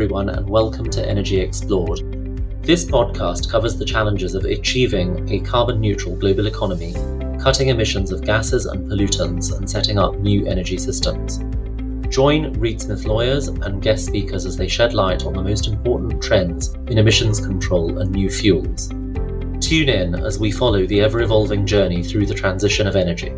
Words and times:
everyone, 0.00 0.30
and 0.30 0.48
welcome 0.48 0.88
to 0.88 1.06
Energy 1.06 1.38
Explored. 1.38 1.98
This 2.62 2.86
podcast 2.86 3.50
covers 3.50 3.76
the 3.76 3.84
challenges 3.84 4.34
of 4.34 4.46
achieving 4.46 5.30
a 5.30 5.40
carbon 5.40 5.78
neutral 5.78 6.16
global 6.16 6.46
economy, 6.46 6.94
cutting 7.38 7.68
emissions 7.68 8.10
of 8.10 8.24
gases 8.24 8.64
and 8.64 8.90
pollutants, 8.90 9.54
and 9.54 9.68
setting 9.68 9.98
up 9.98 10.16
new 10.16 10.46
energy 10.46 10.78
systems. 10.78 11.40
Join 12.08 12.50
Reed 12.54 12.80
Smith 12.80 13.04
lawyers 13.04 13.48
and 13.48 13.82
guest 13.82 14.06
speakers 14.06 14.46
as 14.46 14.56
they 14.56 14.68
shed 14.68 14.94
light 14.94 15.26
on 15.26 15.34
the 15.34 15.42
most 15.42 15.66
important 15.66 16.22
trends 16.22 16.68
in 16.88 16.96
emissions 16.96 17.38
control 17.38 17.98
and 17.98 18.10
new 18.10 18.30
fuels. 18.30 18.88
Tune 19.60 19.90
in 19.90 20.14
as 20.14 20.38
we 20.38 20.50
follow 20.50 20.86
the 20.86 21.02
ever 21.02 21.20
evolving 21.20 21.66
journey 21.66 22.02
through 22.02 22.24
the 22.24 22.32
transition 22.32 22.86
of 22.86 22.96
energy. 22.96 23.34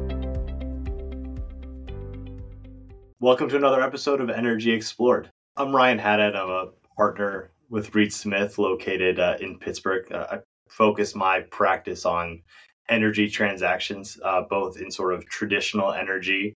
Welcome 3.18 3.48
to 3.48 3.56
another 3.56 3.82
episode 3.82 4.20
of 4.20 4.30
Energy 4.30 4.70
Explored. 4.70 5.28
I'm 5.54 5.76
Ryan 5.76 5.98
Haddad. 5.98 6.34
I'm 6.34 6.48
a 6.48 6.68
partner 6.96 7.50
with 7.68 7.94
Reed 7.94 8.10
Smith, 8.10 8.56
located 8.56 9.20
uh, 9.20 9.36
in 9.38 9.58
Pittsburgh. 9.58 10.10
Uh, 10.10 10.26
I 10.30 10.38
focus 10.70 11.14
my 11.14 11.40
practice 11.50 12.06
on 12.06 12.40
energy 12.88 13.28
transactions, 13.28 14.18
uh, 14.24 14.42
both 14.48 14.80
in 14.80 14.90
sort 14.90 15.12
of 15.12 15.26
traditional 15.26 15.92
energy, 15.92 16.54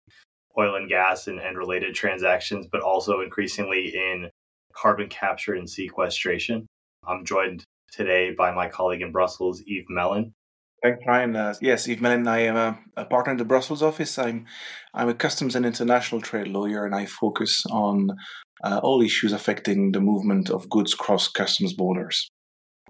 oil 0.56 0.76
and 0.76 0.88
gas, 0.88 1.26
and, 1.26 1.40
and 1.40 1.58
related 1.58 1.96
transactions, 1.96 2.68
but 2.70 2.82
also 2.82 3.20
increasingly 3.20 3.88
in 3.96 4.30
carbon 4.72 5.08
capture 5.08 5.54
and 5.54 5.68
sequestration. 5.68 6.64
I'm 7.04 7.24
joined 7.24 7.64
today 7.90 8.30
by 8.30 8.52
my 8.52 8.68
colleague 8.68 9.02
in 9.02 9.10
Brussels, 9.10 9.60
Yves 9.66 9.86
Melin. 9.88 10.32
Thanks, 10.84 11.02
Ryan. 11.06 11.34
Uh, 11.34 11.54
yes, 11.62 11.88
Yves 11.88 12.02
Melin. 12.02 12.28
I 12.28 12.40
am 12.40 12.56
a, 12.56 12.78
a, 12.94 13.06
partner 13.06 13.32
in 13.32 13.38
the 13.38 13.44
Brussels 13.46 13.82
office. 13.82 14.18
I'm 14.18 14.44
I'm 14.92 15.08
a 15.08 15.14
customs 15.14 15.56
and 15.56 15.64
international 15.64 16.20
trade 16.20 16.48
lawyer, 16.48 16.84
and 16.84 16.94
I 16.94 17.06
focus 17.06 17.64
on 17.70 18.10
uh, 18.62 18.80
all 18.82 19.00
issues 19.00 19.32
affecting 19.32 19.92
the 19.92 20.02
movement 20.02 20.50
of 20.50 20.68
goods 20.68 20.92
cross 20.92 21.26
customs 21.26 21.72
borders. 21.72 22.28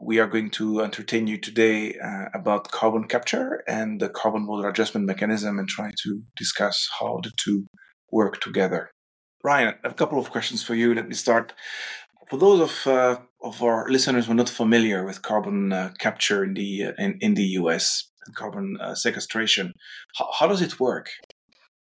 We 0.00 0.18
are 0.18 0.26
going 0.26 0.50
to 0.58 0.80
entertain 0.80 1.28
you 1.28 1.38
today 1.38 1.94
uh, 2.04 2.24
about 2.34 2.72
carbon 2.72 3.04
capture 3.06 3.62
and 3.68 4.00
the 4.00 4.08
carbon 4.08 4.44
border 4.44 4.68
adjustment 4.68 5.06
mechanism, 5.06 5.60
and 5.60 5.68
try 5.68 5.92
to 6.02 6.22
discuss 6.36 6.88
how 6.98 7.20
the 7.22 7.30
two 7.36 7.68
work 8.10 8.40
together. 8.40 8.90
Ryan, 9.44 9.74
a 9.84 9.94
couple 9.94 10.18
of 10.18 10.32
questions 10.32 10.64
for 10.64 10.74
you. 10.74 10.96
Let 10.96 11.06
me 11.06 11.14
start. 11.14 11.52
For 12.28 12.38
those 12.38 12.60
of 12.60 12.92
uh, 12.92 13.18
of 13.44 13.62
our 13.62 13.86
listeners 13.88 14.26
who 14.26 14.32
are 14.32 14.36
not 14.36 14.48
familiar 14.48 15.04
with 15.04 15.22
carbon 15.22 15.72
uh, 15.72 15.92
capture 15.98 16.42
in 16.42 16.54
the 16.54 16.86
uh, 16.86 16.92
in, 16.98 17.18
in 17.20 17.34
the 17.34 17.44
US 17.60 18.10
and 18.26 18.34
carbon 18.34 18.78
uh, 18.80 18.94
sequestration, 18.94 19.74
how, 20.16 20.30
how 20.38 20.46
does 20.46 20.62
it 20.62 20.80
work? 20.80 21.10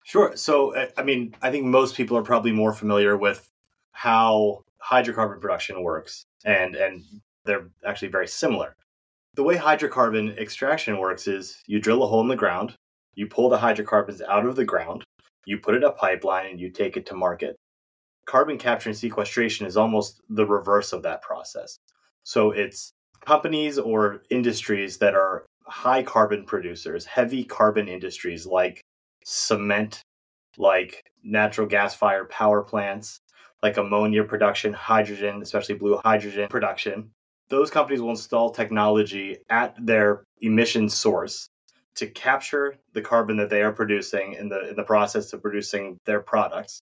Sure. 0.05 0.35
So, 0.35 0.75
uh, 0.75 0.87
I 0.97 1.03
mean, 1.03 1.35
I 1.41 1.51
think 1.51 1.65
most 1.65 1.95
people 1.95 2.17
are 2.17 2.23
probably 2.23 2.51
more 2.51 2.73
familiar 2.73 3.17
with 3.17 3.49
how 3.91 4.61
hydrocarbon 4.91 5.41
production 5.41 5.83
works, 5.83 6.23
and 6.45 6.75
and 6.75 7.03
they're 7.45 7.67
actually 7.85 8.09
very 8.09 8.27
similar. 8.27 8.75
The 9.35 9.43
way 9.43 9.57
hydrocarbon 9.57 10.37
extraction 10.37 10.97
works 10.97 11.27
is 11.27 11.57
you 11.65 11.79
drill 11.79 12.03
a 12.03 12.07
hole 12.07 12.21
in 12.21 12.27
the 12.27 12.35
ground, 12.35 12.75
you 13.15 13.27
pull 13.27 13.49
the 13.49 13.57
hydrocarbons 13.57 14.21
out 14.21 14.45
of 14.45 14.55
the 14.55 14.65
ground, 14.65 15.03
you 15.45 15.57
put 15.57 15.75
it 15.75 15.83
in 15.83 15.83
a 15.83 15.91
pipeline, 15.91 16.47
and 16.51 16.59
you 16.59 16.69
take 16.69 16.97
it 16.97 17.05
to 17.07 17.15
market 17.15 17.55
carbon 18.29 18.59
capture 18.59 18.89
and 18.89 18.97
sequestration 18.97 19.65
is 19.65 19.75
almost 19.75 20.21
the 20.29 20.45
reverse 20.45 20.93
of 20.93 21.01
that 21.01 21.19
process. 21.23 21.79
So 22.23 22.51
it's 22.51 22.93
companies 23.25 23.79
or 23.79 24.21
industries 24.29 24.99
that 24.99 25.15
are 25.15 25.45
high 25.65 26.03
carbon 26.03 26.45
producers, 26.45 27.05
heavy 27.05 27.43
carbon 27.43 27.87
industries 27.87 28.45
like 28.45 28.81
cement, 29.25 30.01
like 30.59 31.01
natural 31.23 31.65
gas 31.65 31.95
fired 31.95 32.29
power 32.29 32.61
plants, 32.61 33.19
like 33.63 33.77
ammonia 33.77 34.23
production, 34.23 34.73
hydrogen, 34.73 35.41
especially 35.41 35.73
blue 35.73 35.99
hydrogen 36.05 36.47
production. 36.49 37.09
Those 37.49 37.71
companies 37.71 37.99
will 37.99 38.11
install 38.11 38.51
technology 38.51 39.37
at 39.49 39.75
their 39.83 40.23
emission 40.41 40.87
source 40.87 41.49
to 41.95 42.05
capture 42.05 42.75
the 42.93 43.01
carbon 43.01 43.37
that 43.37 43.49
they 43.49 43.63
are 43.63 43.73
producing 43.73 44.33
in 44.33 44.49
the 44.49 44.69
in 44.69 44.75
the 44.75 44.83
process 44.83 45.33
of 45.33 45.41
producing 45.41 45.97
their 46.05 46.21
products 46.21 46.79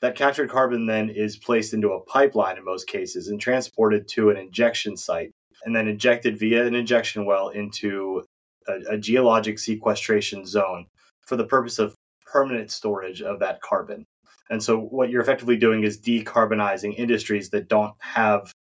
that 0.00 0.16
captured 0.16 0.50
carbon 0.50 0.86
then 0.86 1.10
is 1.10 1.36
placed 1.36 1.74
into 1.74 1.92
a 1.92 2.00
pipeline 2.04 2.56
in 2.56 2.64
most 2.64 2.86
cases 2.86 3.28
and 3.28 3.40
transported 3.40 4.08
to 4.08 4.30
an 4.30 4.36
injection 4.36 4.96
site 4.96 5.32
and 5.64 5.76
then 5.76 5.88
injected 5.88 6.38
via 6.38 6.66
an 6.66 6.74
injection 6.74 7.26
well 7.26 7.48
into 7.48 8.24
a, 8.66 8.94
a 8.94 8.98
geologic 8.98 9.58
sequestration 9.58 10.46
zone 10.46 10.86
for 11.26 11.36
the 11.36 11.44
purpose 11.44 11.78
of 11.78 11.94
permanent 12.26 12.70
storage 12.70 13.20
of 13.20 13.40
that 13.40 13.60
carbon. 13.60 14.04
And 14.48 14.62
so 14.62 14.78
what 14.78 15.10
you're 15.10 15.22
effectively 15.22 15.56
doing 15.56 15.84
is 15.84 16.00
decarbonizing 16.00 16.98
industries 16.98 17.50
that 17.50 17.68
don't 17.68 17.94
have 17.98 18.52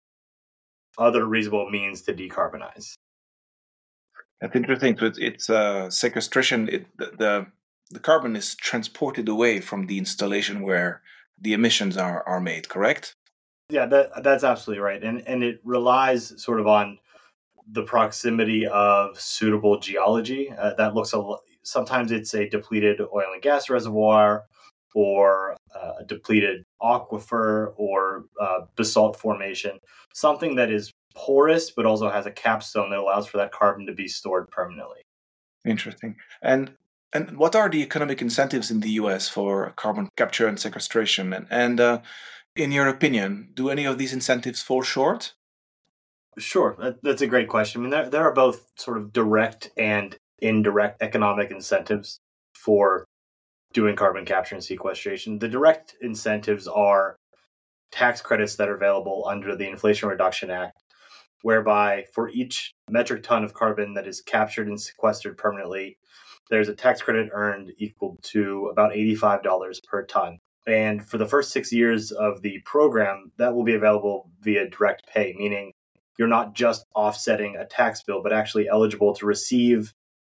other 0.98 1.26
reasonable 1.26 1.70
means 1.70 2.02
to 2.04 2.14
decarbonize. 2.14 2.94
That's 4.42 4.56
interesting. 4.56 4.98
So 4.98 5.06
it's, 5.06 5.18
it's 5.18 5.50
uh, 5.50 5.90
sequestration. 5.90 6.70
It, 6.70 6.86
the, 6.98 7.12
the 7.18 7.46
the 7.92 8.00
carbon 8.00 8.36
is 8.36 8.56
transported 8.56 9.28
away 9.28 9.60
from 9.60 9.88
the 9.88 9.98
installation 9.98 10.62
where 10.62 11.02
the 11.42 11.54
emissions 11.54 11.98
are 11.98 12.24
are 12.28 12.42
made, 12.42 12.70
correct? 12.70 13.16
Yeah, 13.70 13.86
that 13.88 14.24
that's 14.24 14.44
absolutely 14.44 14.82
right, 14.82 15.04
and 15.04 15.28
and 15.28 15.44
it 15.44 15.60
relies 15.64 16.42
sort 16.42 16.60
of 16.60 16.68
on 16.68 17.00
the 17.72 17.84
proximity 17.84 18.66
of 18.66 19.20
suitable 19.20 19.80
geology. 19.80 20.52
Uh, 20.58 20.74
that 20.76 20.96
looks 20.96 21.14
a 21.14 21.36
sometimes 21.64 22.12
it's 22.12 22.34
a 22.34 22.50
depleted 22.50 23.00
oil 23.02 23.32
and 23.34 23.42
gas 23.42 23.70
reservoir, 23.70 24.46
or 24.96 25.56
uh, 25.76 25.94
a 26.00 26.06
depleted 26.06 26.64
aquifer, 26.82 27.74
or 27.78 28.26
uh, 28.42 28.62
basalt 28.76 29.16
formation, 29.18 29.80
something 30.14 30.56
that 30.56 30.72
is 30.72 30.92
porous 31.16 31.72
but 31.72 31.86
also 31.86 32.10
has 32.10 32.26
a 32.26 32.32
capstone 32.32 32.90
that 32.90 33.00
allows 33.00 33.28
for 33.28 33.38
that 33.38 33.52
carbon 33.52 33.86
to 33.86 33.94
be 33.94 34.08
stored 34.08 34.48
permanently. 34.50 35.02
Interesting. 35.66 36.16
And 36.42 36.72
and 37.14 37.38
what 37.38 37.56
are 37.56 37.70
the 37.70 37.82
economic 37.82 38.22
incentives 38.22 38.70
in 38.70 38.82
the 38.82 38.92
US 38.92 39.28
for 39.28 39.74
carbon 39.76 40.10
capture 40.16 40.48
and 40.48 40.60
sequestration? 40.60 41.34
And, 41.34 41.48
and 41.50 41.80
uh, 41.80 42.02
in 42.56 42.72
your 42.72 42.88
opinion, 42.88 43.50
do 43.54 43.70
any 43.70 43.86
of 43.86 43.98
these 43.98 44.14
incentives 44.14 44.62
fall 44.62 44.84
short? 44.84 45.34
Sure, 46.38 46.96
that's 47.02 47.22
a 47.22 47.28
great 47.28 47.50
question. 47.50 47.82
I 47.82 47.84
mean, 47.84 47.92
there, 47.92 48.10
there 48.10 48.24
are 48.24 48.34
both 48.34 48.72
sort 48.76 48.98
of 48.98 49.12
direct 49.12 49.72
and 49.78 50.16
indirect 50.40 51.02
economic 51.02 51.52
incentives 51.52 52.20
for 52.54 53.06
doing 53.74 53.96
carbon 53.96 54.26
capture 54.26 54.56
and 54.56 54.64
sequestration. 54.64 55.40
The 55.40 55.48
direct 55.48 55.96
incentives 56.02 56.68
are 56.68 57.18
tax 57.92 58.22
credits 58.22 58.56
that 58.56 58.70
are 58.70 58.76
available 58.76 59.26
under 59.28 59.56
the 59.56 59.68
Inflation 59.68 60.10
Reduction 60.10 60.50
Act, 60.50 60.82
whereby 61.42 62.06
for 62.14 62.30
each 62.30 62.74
metric 62.90 63.24
ton 63.24 63.44
of 63.44 63.54
carbon 63.54 63.94
that 63.96 64.08
is 64.08 64.22
captured 64.22 64.68
and 64.68 64.80
sequestered 64.80 65.38
permanently, 65.38 65.98
there's 66.50 66.70
a 66.70 66.76
tax 66.76 67.02
credit 67.02 67.30
earned 67.34 67.72
equal 67.78 68.18
to 68.24 68.68
about 68.72 68.94
$85 68.94 69.84
per 69.84 70.06
ton. 70.06 70.40
And 70.68 71.06
for 71.06 71.18
the 71.18 71.26
first 71.26 71.52
six 71.52 71.72
years 71.72 72.12
of 72.12 72.42
the 72.42 72.60
program, 72.66 73.32
that 73.38 73.56
will 73.56 73.64
be 73.64 73.74
available 73.74 74.30
via 74.42 74.70
direct 74.70 75.08
pay, 75.08 75.34
meaning 75.38 75.72
you're 76.18 76.28
not 76.28 76.54
just 76.54 76.86
offsetting 76.96 77.56
a 77.56 77.66
tax 77.66 78.04
bill, 78.04 78.22
but 78.22 78.34
actually 78.34 78.68
eligible 78.68 79.16
to 79.16 79.26
receive 79.26 79.94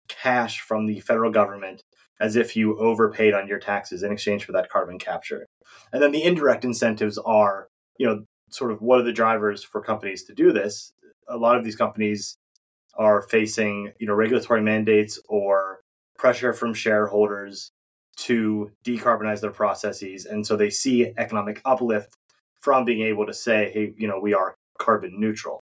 cash 0.07 0.61
from 0.61 0.85
the 0.85 0.99
federal 1.01 1.31
government 1.31 1.83
as 2.19 2.35
if 2.35 2.55
you 2.55 2.77
overpaid 2.79 3.33
on 3.33 3.47
your 3.47 3.59
taxes 3.59 4.03
in 4.03 4.11
exchange 4.11 4.45
for 4.45 4.53
that 4.53 4.69
carbon 4.69 4.97
capture. 4.97 5.45
And 5.91 6.01
then 6.01 6.11
the 6.11 6.23
indirect 6.23 6.63
incentives 6.63 7.17
are, 7.17 7.67
you 7.97 8.07
know, 8.07 8.23
sort 8.49 8.71
of 8.71 8.81
what 8.81 8.99
are 8.99 9.03
the 9.03 9.11
drivers 9.11 9.63
for 9.63 9.81
companies 9.81 10.23
to 10.25 10.33
do 10.33 10.51
this? 10.51 10.93
A 11.27 11.37
lot 11.37 11.57
of 11.57 11.63
these 11.63 11.75
companies 11.75 12.37
are 12.95 13.23
facing, 13.23 13.91
you 13.99 14.07
know, 14.07 14.13
regulatory 14.13 14.61
mandates 14.61 15.19
or 15.27 15.79
pressure 16.17 16.53
from 16.53 16.73
shareholders 16.73 17.71
to 18.15 18.71
decarbonize 18.85 19.41
their 19.41 19.51
processes. 19.51 20.25
And 20.25 20.45
so 20.45 20.55
they 20.55 20.69
see 20.69 21.13
economic 21.17 21.61
uplift 21.65 22.15
from 22.61 22.85
being 22.85 23.01
able 23.01 23.25
to 23.25 23.33
say, 23.33 23.71
hey, 23.73 23.93
you 23.97 24.07
know, 24.07 24.19
we 24.19 24.33
are 24.33 24.55
carbon 24.79 25.19
neutral. 25.19 25.61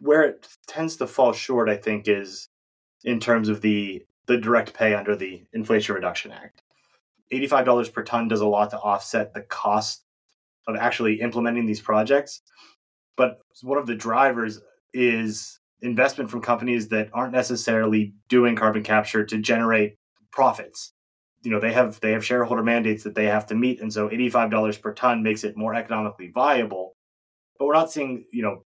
Where 0.00 0.22
it 0.22 0.46
tends 0.66 0.96
to 0.96 1.06
fall 1.06 1.32
short, 1.32 1.68
I 1.68 1.76
think, 1.76 2.08
is 2.08 2.48
in 3.04 3.20
terms 3.20 3.48
of 3.48 3.60
the 3.60 4.04
the 4.26 4.38
direct 4.38 4.72
pay 4.72 4.94
under 4.94 5.14
the 5.14 5.44
Inflation 5.52 5.94
Reduction 5.94 6.32
Act. 6.32 6.62
$85 7.32 7.92
per 7.92 8.02
ton 8.02 8.28
does 8.28 8.40
a 8.40 8.46
lot 8.46 8.70
to 8.70 8.78
offset 8.78 9.34
the 9.34 9.42
cost 9.42 10.02
of 10.66 10.76
actually 10.76 11.20
implementing 11.20 11.66
these 11.66 11.80
projects. 11.80 12.40
But 13.16 13.38
one 13.62 13.78
of 13.78 13.86
the 13.86 13.94
drivers 13.94 14.60
is 14.94 15.58
investment 15.80 16.30
from 16.30 16.40
companies 16.40 16.88
that 16.88 17.10
aren't 17.12 17.32
necessarily 17.32 18.14
doing 18.28 18.56
carbon 18.56 18.82
capture 18.82 19.24
to 19.24 19.38
generate 19.38 19.96
profits. 20.30 20.92
You 21.42 21.50
know, 21.50 21.60
they 21.60 21.72
have 21.72 22.00
they 22.00 22.12
have 22.12 22.24
shareholder 22.24 22.62
mandates 22.62 23.04
that 23.04 23.14
they 23.14 23.26
have 23.26 23.46
to 23.48 23.54
meet, 23.54 23.80
and 23.80 23.92
so 23.92 24.10
eighty-five 24.10 24.50
dollars 24.50 24.78
per 24.78 24.94
ton 24.94 25.22
makes 25.22 25.44
it 25.44 25.56
more 25.56 25.74
economically 25.74 26.30
viable. 26.34 26.94
But 27.58 27.66
we're 27.66 27.74
not 27.74 27.92
seeing, 27.92 28.24
you 28.32 28.42
know, 28.42 28.62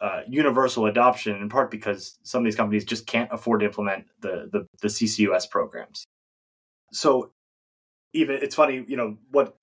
uh, 0.00 0.22
universal 0.28 0.86
adoption 0.86 1.36
in 1.36 1.48
part 1.48 1.70
because 1.70 2.18
some 2.22 2.40
of 2.40 2.44
these 2.44 2.56
companies 2.56 2.84
just 2.84 3.06
can't 3.06 3.30
afford 3.32 3.60
to 3.60 3.66
implement 3.66 4.06
the, 4.20 4.48
the 4.50 4.66
the 4.82 4.88
CCUS 4.88 5.48
programs. 5.48 6.04
So 6.92 7.30
even 8.12 8.36
it's 8.42 8.56
funny, 8.56 8.84
you 8.88 8.96
know, 8.96 9.18
what 9.30 9.56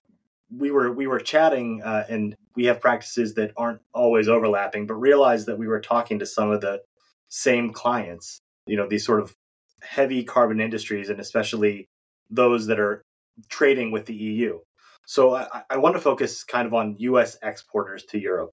we 0.50 0.70
were 0.70 0.92
we 0.92 1.06
were 1.06 1.20
chatting, 1.20 1.82
uh, 1.82 2.04
and 2.08 2.36
we 2.56 2.64
have 2.66 2.80
practices 2.80 3.34
that 3.34 3.52
aren't 3.56 3.80
always 3.92 4.28
overlapping, 4.28 4.86
but 4.86 4.94
realized 4.94 5.46
that 5.46 5.58
we 5.58 5.68
were 5.68 5.80
talking 5.80 6.18
to 6.18 6.26
some 6.26 6.50
of 6.50 6.60
the 6.60 6.80
same 7.28 7.72
clients. 7.72 8.40
You 8.66 8.76
know, 8.76 8.88
these 8.88 9.04
sort 9.04 9.20
of 9.20 9.34
heavy 9.82 10.24
carbon 10.24 10.60
industries, 10.60 11.10
and 11.10 11.20
especially 11.20 11.88
those 12.30 12.66
that 12.66 12.80
are 12.80 13.02
trading 13.48 13.90
with 13.90 14.06
the 14.06 14.14
EU. 14.14 14.58
So 15.06 15.34
I, 15.34 15.62
I 15.70 15.76
want 15.78 15.96
to 15.96 16.00
focus 16.00 16.44
kind 16.44 16.66
of 16.66 16.74
on 16.74 16.96
U.S. 16.98 17.36
exporters 17.42 18.04
to 18.10 18.18
Europe. 18.18 18.50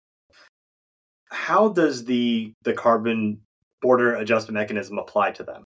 How 1.29 1.69
does 1.69 2.05
the 2.05 2.53
the 2.63 2.73
carbon 2.73 3.41
border 3.81 4.15
adjustment 4.15 4.55
mechanism 4.55 4.97
apply 4.97 5.31
to 5.31 5.43
them? 5.43 5.63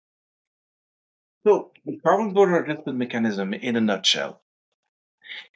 So, 1.45 1.71
the 1.85 1.97
carbon 2.05 2.33
border 2.33 2.57
adjustment 2.57 2.97
mechanism, 2.97 3.53
in 3.53 3.77
a 3.77 3.81
nutshell, 3.81 4.41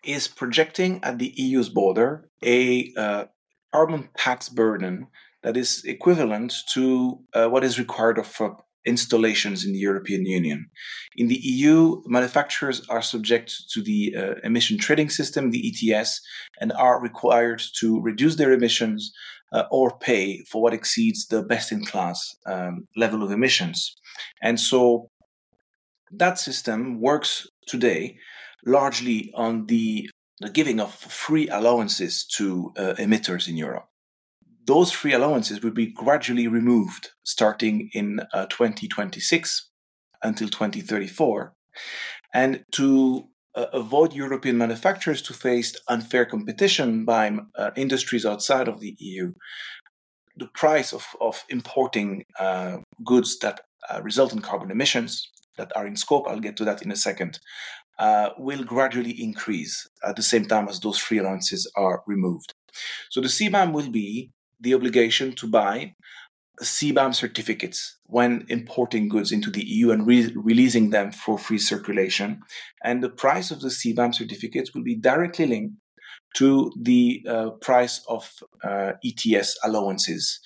is 0.03 0.27
projecting 0.27 1.03
at 1.03 1.19
the 1.19 1.33
EU's 1.35 1.69
border 1.69 2.29
a 2.43 2.93
uh, 2.97 3.25
carbon 3.71 4.09
tax 4.17 4.49
burden 4.49 5.07
that 5.43 5.57
is 5.57 5.83
equivalent 5.85 6.53
to 6.73 7.19
uh, 7.33 7.47
what 7.47 7.63
is 7.63 7.79
required 7.79 8.17
of 8.17 8.35
uh, 8.39 8.49
installations 8.85 9.63
in 9.65 9.73
the 9.73 9.79
European 9.79 10.25
Union. 10.25 10.69
In 11.15 11.27
the 11.27 11.39
EU, 11.41 12.01
manufacturers 12.05 12.85
are 12.89 13.01
subject 13.01 13.69
to 13.71 13.81
the 13.81 14.15
uh, 14.17 14.33
emission 14.43 14.77
trading 14.77 15.09
system, 15.09 15.51
the 15.51 15.73
ETS, 15.91 16.21
and 16.59 16.73
are 16.73 17.01
required 17.01 17.61
to 17.79 18.01
reduce 18.01 18.35
their 18.35 18.51
emissions 18.51 19.13
uh, 19.53 19.63
or 19.71 19.97
pay 19.99 20.43
for 20.49 20.61
what 20.61 20.73
exceeds 20.73 21.27
the 21.27 21.43
best 21.43 21.71
in 21.71 21.85
class 21.85 22.35
um, 22.45 22.87
level 22.97 23.23
of 23.23 23.31
emissions. 23.31 23.95
And 24.41 24.59
so 24.59 25.09
that 26.11 26.37
system 26.39 26.99
works 26.99 27.47
today 27.67 28.17
largely 28.65 29.31
on 29.35 29.67
the, 29.67 30.09
the 30.39 30.49
giving 30.49 30.79
of 30.79 30.93
free 30.93 31.47
allowances 31.49 32.25
to 32.37 32.73
uh, 32.77 32.93
emitters 32.97 33.47
in 33.47 33.57
Europe. 33.57 33.87
Those 34.65 34.91
free 34.91 35.13
allowances 35.13 35.61
will 35.61 35.71
be 35.71 35.87
gradually 35.87 36.47
removed 36.47 37.09
starting 37.23 37.89
in 37.93 38.21
uh, 38.33 38.45
2026 38.45 39.69
until 40.23 40.47
2034. 40.47 41.53
And 42.33 42.63
to 42.71 43.27
uh, 43.55 43.65
avoid 43.73 44.13
European 44.13 44.57
manufacturers 44.57 45.21
to 45.23 45.33
face 45.33 45.75
unfair 45.87 46.25
competition 46.25 47.05
by 47.05 47.37
uh, 47.55 47.71
industries 47.75 48.25
outside 48.25 48.67
of 48.67 48.79
the 48.79 48.95
EU, 48.99 49.33
the 50.35 50.47
price 50.47 50.93
of, 50.93 51.05
of 51.21 51.43
importing 51.49 52.23
uh, 52.39 52.77
goods 53.05 53.37
that 53.39 53.61
uh, 53.89 54.01
result 54.01 54.33
in 54.33 54.41
carbon 54.41 54.71
emissions 54.71 55.29
that 55.57 55.75
are 55.75 55.85
in 55.85 55.95
scope, 55.95 56.27
I'll 56.27 56.39
get 56.39 56.57
to 56.57 56.65
that 56.65 56.81
in 56.81 56.91
a 56.91 56.95
second, 56.95 57.39
uh, 57.99 58.29
will 58.37 58.63
gradually 58.63 59.11
increase 59.21 59.87
at 60.07 60.15
the 60.15 60.23
same 60.23 60.45
time 60.45 60.67
as 60.67 60.79
those 60.79 60.97
free 60.97 61.19
allowances 61.19 61.71
are 61.75 62.03
removed. 62.07 62.53
So 63.09 63.21
the 63.21 63.27
CBAM 63.27 63.71
will 63.71 63.89
be 63.89 64.31
the 64.59 64.73
obligation 64.73 65.33
to 65.33 65.47
buy 65.47 65.95
CBAM 66.61 67.15
certificates 67.15 67.97
when 68.05 68.45
importing 68.47 69.09
goods 69.09 69.31
into 69.31 69.49
the 69.49 69.65
EU 69.65 69.91
and 69.91 70.05
re- 70.05 70.33
releasing 70.35 70.91
them 70.91 71.11
for 71.11 71.37
free 71.37 71.57
circulation. 71.57 72.41
And 72.83 73.03
the 73.03 73.09
price 73.09 73.49
of 73.51 73.61
the 73.61 73.69
CBAM 73.69 74.13
certificates 74.13 74.73
will 74.73 74.83
be 74.83 74.95
directly 74.95 75.47
linked 75.47 75.75
to 76.35 76.71
the 76.79 77.23
uh, 77.27 77.49
price 77.61 78.03
of 78.07 78.31
uh, 78.63 78.93
ETS 79.03 79.57
allowances. 79.63 80.39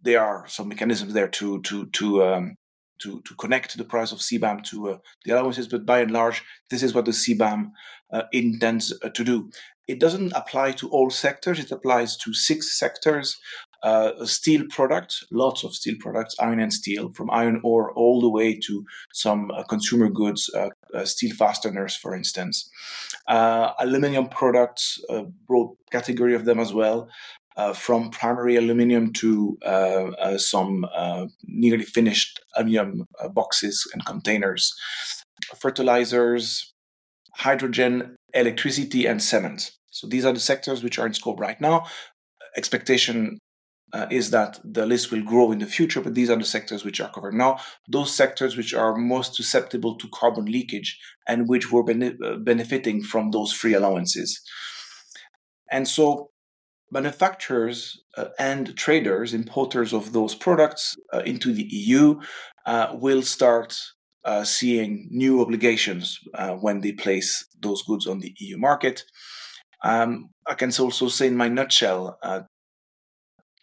There 0.00 0.22
are 0.22 0.46
some 0.48 0.68
mechanisms 0.68 1.12
there 1.12 1.28
to 1.28 1.60
to 1.62 1.86
to 1.86 2.24
um, 2.24 2.56
to, 3.02 3.20
to 3.22 3.34
connect 3.34 3.76
the 3.76 3.84
price 3.84 4.12
of 4.12 4.18
CBAM 4.18 4.64
to 4.64 4.90
uh, 4.90 4.98
the 5.24 5.32
allowances, 5.32 5.68
but 5.68 5.86
by 5.86 6.00
and 6.00 6.10
large, 6.10 6.42
this 6.70 6.82
is 6.82 6.94
what 6.94 7.04
the 7.04 7.12
CBAM 7.12 7.70
uh, 8.12 8.22
intends 8.32 8.92
uh, 9.02 9.08
to 9.10 9.24
do. 9.24 9.50
It 9.88 9.98
doesn't 9.98 10.32
apply 10.34 10.72
to 10.72 10.88
all 10.88 11.10
sectors, 11.10 11.58
it 11.58 11.72
applies 11.72 12.16
to 12.18 12.32
six 12.34 12.78
sectors. 12.78 13.40
Uh, 13.82 14.24
steel 14.24 14.62
products, 14.70 15.24
lots 15.32 15.64
of 15.64 15.74
steel 15.74 15.96
products, 15.98 16.36
iron 16.38 16.60
and 16.60 16.72
steel, 16.72 17.12
from 17.14 17.28
iron 17.32 17.60
ore 17.64 17.90
all 17.94 18.20
the 18.20 18.30
way 18.30 18.56
to 18.56 18.84
some 19.12 19.50
uh, 19.50 19.64
consumer 19.64 20.08
goods, 20.08 20.48
uh, 20.54 20.68
steel 21.04 21.34
fasteners, 21.34 21.96
for 21.96 22.14
instance. 22.14 22.70
aluminum 23.26 24.28
products, 24.28 25.00
broad 25.48 25.74
category 25.90 26.36
of 26.36 26.44
them 26.44 26.60
as 26.60 26.72
well, 26.72 27.08
uh, 27.56 27.72
from 27.72 28.10
primary 28.10 28.56
aluminum 28.56 29.12
to 29.12 29.58
uh, 29.64 30.10
uh, 30.18 30.38
some 30.38 30.86
uh, 30.94 31.26
nearly 31.44 31.84
finished 31.84 32.40
aluminum 32.56 33.06
boxes 33.32 33.86
and 33.92 34.04
containers, 34.04 34.74
fertilizers, 35.56 36.72
hydrogen, 37.34 38.16
electricity, 38.34 39.06
and 39.06 39.22
cement. 39.22 39.72
So 39.90 40.06
these 40.06 40.24
are 40.24 40.32
the 40.32 40.40
sectors 40.40 40.82
which 40.82 40.98
are 40.98 41.06
in 41.06 41.14
scope 41.14 41.40
right 41.40 41.60
now. 41.60 41.86
Expectation 42.56 43.38
uh, 43.92 44.06
is 44.10 44.30
that 44.30 44.58
the 44.64 44.86
list 44.86 45.10
will 45.10 45.22
grow 45.22 45.52
in 45.52 45.58
the 45.58 45.66
future, 45.66 46.00
but 46.00 46.14
these 46.14 46.30
are 46.30 46.36
the 46.36 46.44
sectors 46.44 46.84
which 46.84 47.00
are 47.00 47.10
covered 47.10 47.34
now. 47.34 47.58
Those 47.88 48.14
sectors 48.14 48.56
which 48.56 48.72
are 48.72 48.96
most 48.96 49.34
susceptible 49.34 49.96
to 49.98 50.08
carbon 50.08 50.46
leakage 50.46 50.98
and 51.28 51.48
which 51.48 51.70
were 51.70 51.84
bene- 51.84 52.16
benefiting 52.40 53.02
from 53.02 53.30
those 53.30 53.52
free 53.52 53.74
allowances. 53.74 54.40
And 55.70 55.86
so 55.86 56.31
manufacturers 56.92 58.02
uh, 58.16 58.26
and 58.38 58.76
traders, 58.76 59.32
importers 59.32 59.92
of 59.92 60.12
those 60.12 60.34
products 60.34 60.94
uh, 61.12 61.20
into 61.20 61.52
the 61.52 61.66
EU, 61.70 62.20
uh, 62.66 62.88
will 62.92 63.22
start 63.22 63.76
uh, 64.24 64.44
seeing 64.44 65.08
new 65.10 65.40
obligations 65.40 66.18
uh, 66.34 66.50
when 66.50 66.80
they 66.80 66.92
place 66.92 67.44
those 67.60 67.82
goods 67.82 68.06
on 68.06 68.20
the 68.20 68.32
EU 68.38 68.56
market. 68.58 69.04
Um, 69.82 70.30
I 70.46 70.54
can 70.54 70.70
also 70.78 71.08
say, 71.08 71.26
in 71.26 71.36
my 71.36 71.48
nutshell, 71.48 72.18
uh, 72.22 72.42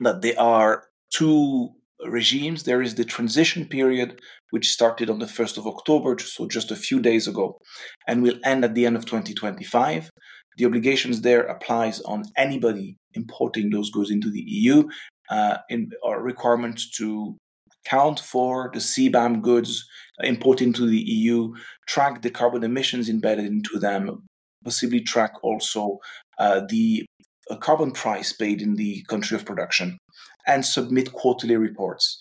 that 0.02 0.22
there 0.22 0.40
are 0.40 0.86
two 1.14 1.70
regimes. 2.06 2.64
There 2.64 2.82
is 2.82 2.96
the 2.96 3.06
transition 3.06 3.68
period, 3.68 4.20
which 4.50 4.72
started 4.72 5.10
on 5.10 5.20
the 5.20 5.26
1st 5.26 5.58
of 5.58 5.68
October, 5.68 6.18
so 6.20 6.48
just 6.48 6.72
a 6.72 6.76
few 6.76 7.00
days 7.00 7.28
ago, 7.28 7.60
and 8.08 8.24
will 8.24 8.40
end 8.44 8.66
at 8.66 8.74
the 8.74 8.86
end 8.86 8.98
of 8.98 9.06
2025. 9.06 10.10
The 10.58 10.66
obligations 10.66 11.22
there 11.22 11.44
applies 11.44 12.02
on 12.02 12.26
anybody 12.36 12.98
importing 13.14 13.70
those 13.70 13.90
goods 13.90 14.12
into 14.12 14.30
the 14.30 14.42
EU, 14.42 14.88
uh, 15.30 15.58
in 15.70 15.92
a 16.06 16.20
requirement 16.20 16.82
to 16.96 17.38
count 17.86 18.20
for 18.20 18.70
the 18.74 18.80
CBAM 18.80 19.42
goods 19.42 19.88
imported 20.22 20.68
into 20.68 20.86
the 20.86 21.00
EU, 21.00 21.54
track 21.88 22.22
the 22.22 22.30
carbon 22.30 22.64
emissions 22.64 23.10
embedded 23.10 23.46
into 23.46 23.80
them, 23.80 24.26
possibly 24.64 25.02
track 25.02 25.34
also 25.44 26.00
uh, 26.38 26.62
the 26.70 27.06
uh, 27.50 27.56
carbon 27.56 27.92
price 27.92 28.34
paid 28.34 28.62
in 28.62 28.76
the 28.76 29.04
country 29.08 29.36
of 29.36 29.46
production, 29.46 29.98
and 30.46 30.66
submit 30.66 31.14
quarterly 31.14 31.56
reports. 31.56 32.18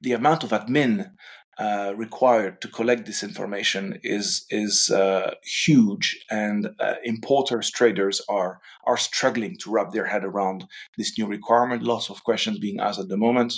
The 0.00 0.12
amount 0.12 0.44
of 0.44 0.50
admin 0.50 1.10
uh, 1.58 1.94
required 1.96 2.60
to 2.60 2.68
collect 2.68 3.06
this 3.06 3.22
information 3.22 3.98
is 4.02 4.44
is 4.50 4.90
uh, 4.90 5.30
huge, 5.42 6.22
and 6.30 6.68
uh, 6.78 6.96
importers 7.02 7.70
traders 7.70 8.20
are 8.28 8.60
are 8.84 8.98
struggling 8.98 9.56
to 9.56 9.70
wrap 9.70 9.90
their 9.92 10.04
head 10.04 10.22
around 10.22 10.66
this 10.98 11.16
new 11.16 11.26
requirement. 11.26 11.82
Lots 11.82 12.10
of 12.10 12.22
questions 12.24 12.58
being 12.58 12.78
asked 12.78 13.00
at 13.00 13.08
the 13.08 13.16
moment, 13.16 13.54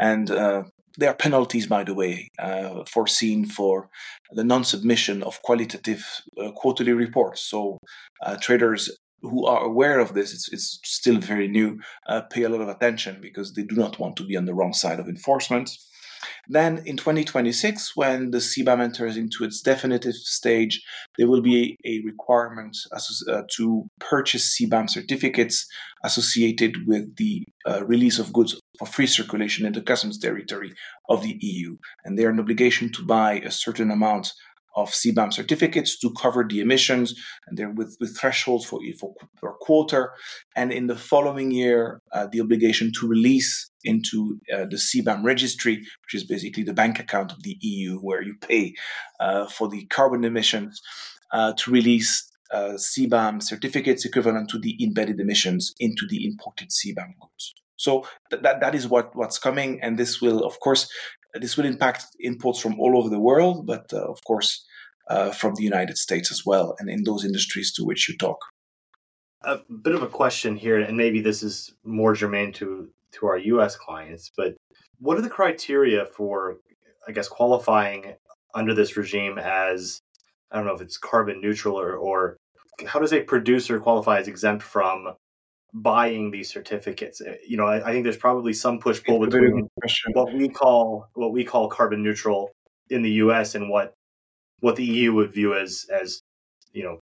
and 0.00 0.32
uh, 0.32 0.64
there 0.96 1.10
are 1.10 1.14
penalties, 1.14 1.68
by 1.68 1.84
the 1.84 1.94
way, 1.94 2.28
uh, 2.40 2.82
foreseen 2.86 3.46
for 3.46 3.88
the 4.32 4.42
non-submission 4.42 5.22
of 5.22 5.40
qualitative 5.42 6.04
quarterly 6.56 6.92
reports. 6.92 7.40
So 7.42 7.78
traders 8.40 8.90
who 9.22 9.46
are 9.46 9.62
aware 9.62 10.00
of 10.00 10.14
this, 10.14 10.32
it's, 10.32 10.52
it's 10.52 10.80
still 10.84 11.18
very 11.18 11.46
new, 11.46 11.78
pay 12.30 12.42
a 12.42 12.48
lot 12.48 12.62
of 12.62 12.68
attention 12.68 13.20
because 13.20 13.54
they 13.54 13.62
do 13.62 13.76
not 13.76 14.00
want 14.00 14.16
to 14.16 14.24
be 14.24 14.36
on 14.36 14.46
the 14.46 14.54
wrong 14.54 14.72
side 14.72 14.98
of 14.98 15.08
enforcement. 15.08 15.70
Then 16.48 16.78
in 16.86 16.96
2026, 16.96 17.94
when 17.94 18.30
the 18.30 18.38
CBAM 18.38 18.80
enters 18.80 19.16
into 19.16 19.44
its 19.44 19.60
definitive 19.60 20.14
stage, 20.14 20.82
there 21.18 21.28
will 21.28 21.42
be 21.42 21.76
a 21.84 22.00
requirement 22.04 22.76
uh, 22.90 23.42
to 23.56 23.86
purchase 24.00 24.58
CBAM 24.58 24.88
certificates 24.88 25.66
associated 26.04 26.86
with 26.86 27.16
the 27.16 27.44
uh, 27.66 27.84
release 27.84 28.18
of 28.18 28.32
goods 28.32 28.58
for 28.78 28.86
free 28.86 29.06
circulation 29.06 29.66
in 29.66 29.72
the 29.72 29.82
customs 29.82 30.18
territory 30.18 30.72
of 31.08 31.22
the 31.22 31.36
EU. 31.40 31.76
And 32.04 32.18
they're 32.18 32.30
an 32.30 32.40
obligation 32.40 32.90
to 32.92 33.04
buy 33.04 33.40
a 33.40 33.50
certain 33.50 33.90
amount 33.90 34.32
of 34.78 34.90
CBAM 34.90 35.32
certificates 35.32 35.98
to 35.98 36.12
cover 36.12 36.46
the 36.48 36.60
emissions, 36.60 37.14
and 37.46 37.58
they're 37.58 37.70
with, 37.70 37.96
with 38.00 38.16
thresholds 38.16 38.64
for, 38.64 38.80
for 38.98 39.14
per 39.40 39.52
quarter. 39.54 40.12
And 40.54 40.72
in 40.72 40.86
the 40.86 40.96
following 40.96 41.50
year, 41.50 42.00
uh, 42.12 42.28
the 42.30 42.40
obligation 42.40 42.92
to 43.00 43.08
release 43.08 43.70
into 43.82 44.38
uh, 44.54 44.66
the 44.72 44.76
CBAM 44.76 45.24
registry, 45.24 45.76
which 45.76 46.14
is 46.14 46.24
basically 46.24 46.62
the 46.62 46.72
bank 46.72 47.00
account 47.00 47.32
of 47.32 47.42
the 47.42 47.56
EU 47.60 47.98
where 47.98 48.22
you 48.22 48.34
pay 48.40 48.74
uh, 49.18 49.46
for 49.46 49.68
the 49.68 49.84
carbon 49.86 50.24
emissions, 50.24 50.80
uh, 51.32 51.52
to 51.56 51.70
release 51.72 52.30
uh, 52.52 52.74
CBAM 52.76 53.42
certificates 53.42 54.04
equivalent 54.04 54.48
to 54.50 54.58
the 54.58 54.82
embedded 54.82 55.18
emissions 55.18 55.74
into 55.80 56.06
the 56.08 56.24
imported 56.24 56.68
CBAM 56.70 57.18
goods. 57.20 57.54
So 57.76 58.06
th- 58.30 58.42
that 58.42 58.60
that 58.60 58.74
is 58.74 58.88
what 58.88 59.14
what's 59.14 59.38
coming, 59.38 59.80
and 59.82 59.98
this 59.98 60.20
will, 60.20 60.44
of 60.44 60.58
course, 60.60 60.90
this 61.34 61.56
will 61.56 61.66
impact 61.66 62.04
imports 62.20 62.60
from 62.60 62.78
all 62.80 62.96
over 62.98 63.08
the 63.08 63.20
world, 63.20 63.66
but 63.66 63.92
uh, 63.92 64.04
of 64.14 64.18
course 64.24 64.64
uh, 65.08 65.30
from 65.30 65.54
the 65.54 65.62
United 65.62 65.96
States 65.96 66.30
as 66.30 66.44
well, 66.44 66.76
and 66.78 66.88
in 66.88 67.04
those 67.04 67.24
industries 67.24 67.72
to 67.72 67.84
which 67.84 68.08
you 68.08 68.16
talk. 68.16 68.38
a 69.42 69.58
bit 69.82 69.94
of 69.94 70.02
a 70.02 70.08
question 70.08 70.56
here, 70.56 70.78
and 70.78 70.96
maybe 70.96 71.20
this 71.20 71.42
is 71.42 71.74
more 71.84 72.14
germane 72.14 72.52
to 72.54 72.90
to 73.12 73.26
our 73.26 73.38
U.S. 73.38 73.74
clients, 73.74 74.30
but 74.36 74.54
what 75.00 75.16
are 75.16 75.22
the 75.22 75.30
criteria 75.30 76.04
for, 76.04 76.58
I 77.06 77.12
guess, 77.12 77.28
qualifying 77.28 78.14
under 78.54 78.74
this 78.74 78.96
regime 78.96 79.38
as 79.38 80.00
I 80.50 80.56
don't 80.56 80.66
know 80.66 80.74
if 80.74 80.80
it's 80.80 80.98
carbon 80.98 81.40
neutral 81.40 81.78
or, 81.78 81.94
or 81.94 82.36
how 82.86 83.00
does 83.00 83.12
a 83.12 83.20
producer 83.20 83.78
qualify 83.78 84.18
as 84.18 84.28
exempt 84.28 84.62
from 84.62 85.14
buying 85.74 86.30
these 86.30 86.50
certificates? 86.50 87.20
Uh, 87.20 87.34
you 87.46 87.56
know, 87.56 87.66
I, 87.66 87.88
I 87.88 87.92
think 87.92 88.04
there's 88.04 88.16
probably 88.16 88.52
some 88.52 88.78
push 88.78 89.02
pull 89.04 89.20
between 89.20 89.68
what 90.12 90.32
we 90.32 90.48
call 90.48 91.06
what 91.14 91.32
we 91.32 91.44
call 91.44 91.68
carbon 91.68 92.02
neutral 92.02 92.50
in 92.90 93.02
the 93.02 93.10
U.S. 93.12 93.54
and 93.54 93.68
what 93.68 93.94
what 94.60 94.76
the 94.76 94.84
EU 94.84 95.12
would 95.14 95.32
view 95.32 95.54
as 95.54 95.86
as 95.90 96.22
you 96.72 96.84
know 96.84 97.00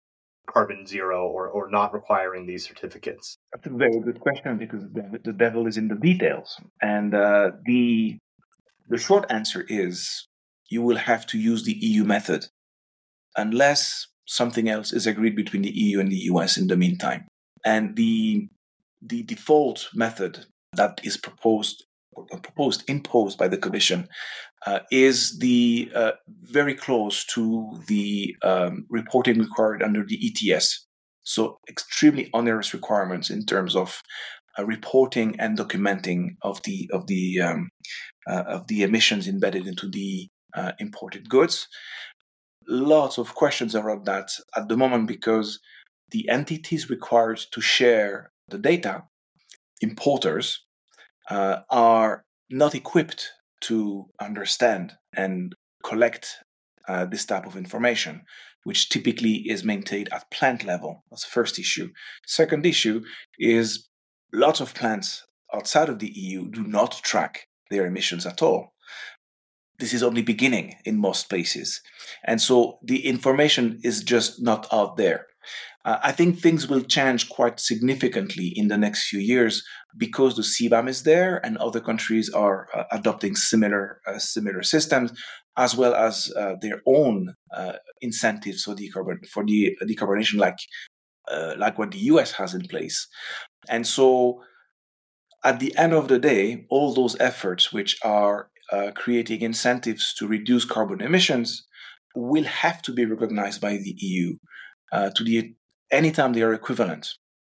carbon 0.46 0.86
zero 0.86 1.28
or, 1.28 1.48
or 1.48 1.70
not 1.70 1.94
requiring 1.94 2.46
these 2.46 2.66
certificates? 2.66 3.36
That's 3.52 3.66
a 3.66 3.70
very 3.70 4.00
good 4.00 4.20
question 4.20 4.58
because 4.58 4.82
the 4.92 5.32
devil 5.32 5.66
is 5.66 5.76
in 5.76 5.88
the 5.88 5.94
details. 5.94 6.60
And 6.82 7.14
uh, 7.14 7.52
the 7.64 8.18
the 8.88 8.98
short 8.98 9.26
answer 9.30 9.64
is 9.68 10.26
you 10.68 10.82
will 10.82 10.96
have 10.96 11.26
to 11.26 11.38
use 11.38 11.64
the 11.64 11.74
EU 11.74 12.04
method 12.04 12.46
unless 13.36 14.06
something 14.26 14.68
else 14.68 14.92
is 14.92 15.06
agreed 15.06 15.36
between 15.36 15.62
the 15.62 15.70
EU 15.70 16.00
and 16.00 16.10
the 16.10 16.24
US 16.32 16.56
in 16.56 16.68
the 16.68 16.76
meantime. 16.76 17.26
And 17.64 17.96
the 17.96 18.48
the 19.02 19.22
default 19.22 19.88
method 19.94 20.46
that 20.72 21.00
is 21.02 21.16
proposed 21.16 21.84
proposed 22.42 22.88
imposed 22.88 23.38
by 23.38 23.48
the 23.48 23.56
Commission 23.56 24.08
uh, 24.66 24.80
is 24.90 25.38
the 25.38 25.90
uh, 25.94 26.12
very 26.42 26.74
close 26.74 27.24
to 27.24 27.80
the 27.86 28.36
um, 28.42 28.86
reporting 28.88 29.38
required 29.38 29.82
under 29.82 30.04
the 30.04 30.18
ETS. 30.22 30.86
So 31.22 31.58
extremely 31.68 32.28
onerous 32.34 32.74
requirements 32.74 33.30
in 33.30 33.46
terms 33.46 33.76
of 33.76 34.02
uh, 34.58 34.64
reporting 34.64 35.38
and 35.38 35.56
documenting 35.56 36.36
of 36.42 36.62
the 36.64 36.90
of 36.92 37.06
the 37.06 37.40
um, 37.40 37.70
uh, 38.28 38.44
of 38.46 38.66
the 38.66 38.82
emissions 38.82 39.28
embedded 39.28 39.66
into 39.66 39.88
the 39.88 40.28
uh, 40.54 40.72
imported 40.78 41.28
goods. 41.28 41.68
Lots 42.68 43.18
of 43.18 43.34
questions 43.34 43.74
around 43.74 44.04
that 44.06 44.30
at 44.56 44.68
the 44.68 44.76
moment 44.76 45.08
because 45.08 45.60
the 46.10 46.28
entities 46.28 46.90
required 46.90 47.40
to 47.52 47.60
share 47.60 48.32
the 48.48 48.58
data, 48.58 49.04
importers, 49.80 50.64
uh, 51.30 51.60
are 51.70 52.24
not 52.50 52.74
equipped 52.74 53.30
to 53.62 54.06
understand 54.20 54.92
and 55.14 55.54
collect 55.84 56.36
uh, 56.88 57.04
this 57.04 57.24
type 57.24 57.46
of 57.46 57.56
information, 57.56 58.22
which 58.64 58.88
typically 58.88 59.44
is 59.48 59.64
maintained 59.64 60.12
at 60.12 60.30
plant 60.30 60.64
level. 60.64 61.04
That's 61.10 61.24
the 61.24 61.30
first 61.30 61.58
issue. 61.58 61.90
Second 62.26 62.66
issue 62.66 63.02
is 63.38 63.88
lots 64.32 64.60
of 64.60 64.74
plants 64.74 65.24
outside 65.52 65.88
of 65.88 65.98
the 65.98 66.10
EU 66.14 66.48
do 66.50 66.64
not 66.64 67.00
track 67.02 67.48
their 67.70 67.86
emissions 67.86 68.26
at 68.26 68.42
all. 68.42 68.72
This 69.78 69.94
is 69.94 70.02
only 70.02 70.22
beginning 70.22 70.74
in 70.84 70.98
most 70.98 71.28
places. 71.28 71.80
And 72.24 72.40
so 72.40 72.78
the 72.82 73.06
information 73.06 73.80
is 73.82 74.02
just 74.02 74.42
not 74.42 74.66
out 74.72 74.96
there. 74.96 75.26
Uh, 75.84 75.98
I 76.02 76.12
think 76.12 76.38
things 76.38 76.68
will 76.68 76.82
change 76.82 77.28
quite 77.30 77.58
significantly 77.58 78.52
in 78.54 78.68
the 78.68 78.76
next 78.76 79.08
few 79.08 79.18
years 79.18 79.64
because 79.96 80.36
the 80.36 80.42
CBAM 80.42 80.88
is 80.88 81.04
there 81.04 81.44
and 81.44 81.56
other 81.56 81.80
countries 81.80 82.28
are 82.30 82.68
uh, 82.74 82.84
adopting 82.92 83.34
similar 83.34 84.00
uh, 84.06 84.18
similar 84.18 84.62
systems, 84.62 85.12
as 85.56 85.74
well 85.74 85.94
as 85.94 86.30
uh, 86.36 86.56
their 86.60 86.82
own 86.86 87.34
uh, 87.56 87.72
incentives 88.02 88.64
for 88.64 88.74
decarbon 88.74 89.26
for 89.26 89.44
the 89.44 89.74
decarbonization, 89.84 90.38
like 90.38 90.58
uh, 91.30 91.54
like 91.56 91.78
what 91.78 91.92
the 91.92 91.98
US 91.98 92.32
has 92.32 92.52
in 92.52 92.62
place. 92.68 93.08
And 93.68 93.86
so, 93.86 94.42
at 95.44 95.60
the 95.60 95.74
end 95.78 95.94
of 95.94 96.08
the 96.08 96.18
day, 96.18 96.66
all 96.68 96.92
those 96.92 97.18
efforts 97.18 97.72
which 97.72 97.96
are 98.04 98.50
creating 98.94 99.40
incentives 99.40 100.14
to 100.14 100.28
reduce 100.28 100.64
carbon 100.64 101.00
emissions 101.00 101.66
will 102.14 102.44
have 102.44 102.80
to 102.82 102.92
be 102.92 103.04
recognized 103.04 103.60
by 103.60 103.72
the 103.72 103.96
EU 103.98 104.36
to 104.92 105.24
the 105.24 105.54
anytime 105.90 106.32
they 106.32 106.42
are 106.42 106.52
equivalent. 106.52 107.14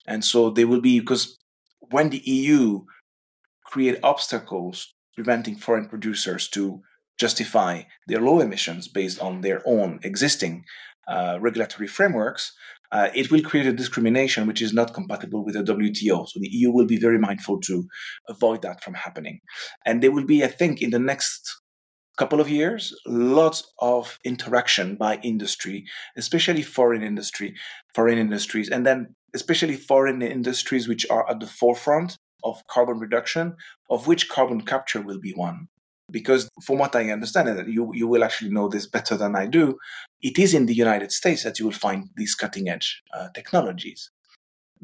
And 0.06 0.24
so 0.24 0.50
they 0.50 0.64
will 0.64 0.80
be, 0.80 1.00
because 1.00 1.38
when 1.78 2.10
the 2.10 2.22
EU 2.24 2.84
create 3.64 3.98
obstacles 4.02 4.94
preventing 5.14 5.56
foreign 5.56 5.88
producers 5.88 6.48
to 6.48 6.82
justify 7.18 7.82
their 8.06 8.20
low 8.20 8.40
emissions 8.40 8.88
based 8.88 9.20
on 9.20 9.42
their 9.42 9.62
own 9.66 10.00
existing 10.02 10.64
uh, 11.06 11.38
regulatory 11.40 11.86
frameworks, 11.86 12.52
uh, 12.90 13.08
it 13.14 13.30
will 13.30 13.42
create 13.42 13.66
a 13.66 13.72
discrimination 13.72 14.46
which 14.46 14.60
is 14.60 14.72
not 14.72 14.92
compatible 14.92 15.44
with 15.44 15.54
the 15.54 15.62
WTO. 15.62 16.28
So 16.28 16.38
the 16.38 16.48
EU 16.48 16.70
will 16.70 16.86
be 16.86 16.98
very 16.98 17.18
mindful 17.18 17.58
to 17.60 17.88
avoid 18.28 18.62
that 18.62 18.84
from 18.84 18.94
happening. 18.94 19.40
And 19.86 20.02
there 20.02 20.12
will 20.12 20.26
be, 20.26 20.44
I 20.44 20.48
think, 20.48 20.82
in 20.82 20.90
the 20.90 20.98
next 20.98 21.61
couple 22.18 22.40
of 22.40 22.48
years, 22.48 22.94
lots 23.06 23.72
of 23.78 24.18
interaction 24.24 24.96
by 24.96 25.16
industry, 25.22 25.84
especially 26.16 26.62
foreign 26.62 27.02
industry, 27.02 27.54
foreign 27.94 28.18
industries, 28.18 28.68
and 28.68 28.86
then 28.86 29.14
especially 29.34 29.76
foreign 29.76 30.22
industries 30.22 30.88
which 30.88 31.06
are 31.10 31.28
at 31.30 31.40
the 31.40 31.46
forefront 31.46 32.18
of 32.44 32.66
carbon 32.66 32.98
reduction, 32.98 33.56
of 33.88 34.06
which 34.06 34.28
carbon 34.28 34.60
capture 34.60 35.00
will 35.00 35.20
be 35.20 35.32
one. 35.32 35.68
Because 36.10 36.50
from 36.62 36.78
what 36.78 36.94
I 36.94 37.10
understand, 37.10 37.48
and 37.48 37.72
you, 37.72 37.90
you 37.94 38.06
will 38.06 38.24
actually 38.24 38.50
know 38.50 38.68
this 38.68 38.86
better 38.86 39.16
than 39.16 39.34
I 39.34 39.46
do, 39.46 39.78
it 40.20 40.38
is 40.38 40.52
in 40.52 40.66
the 40.66 40.74
United 40.74 41.12
States 41.12 41.42
that 41.44 41.58
you 41.58 41.64
will 41.64 41.72
find 41.72 42.10
these 42.16 42.34
cutting 42.34 42.68
edge 42.68 43.02
uh, 43.14 43.28
technologies 43.34 44.10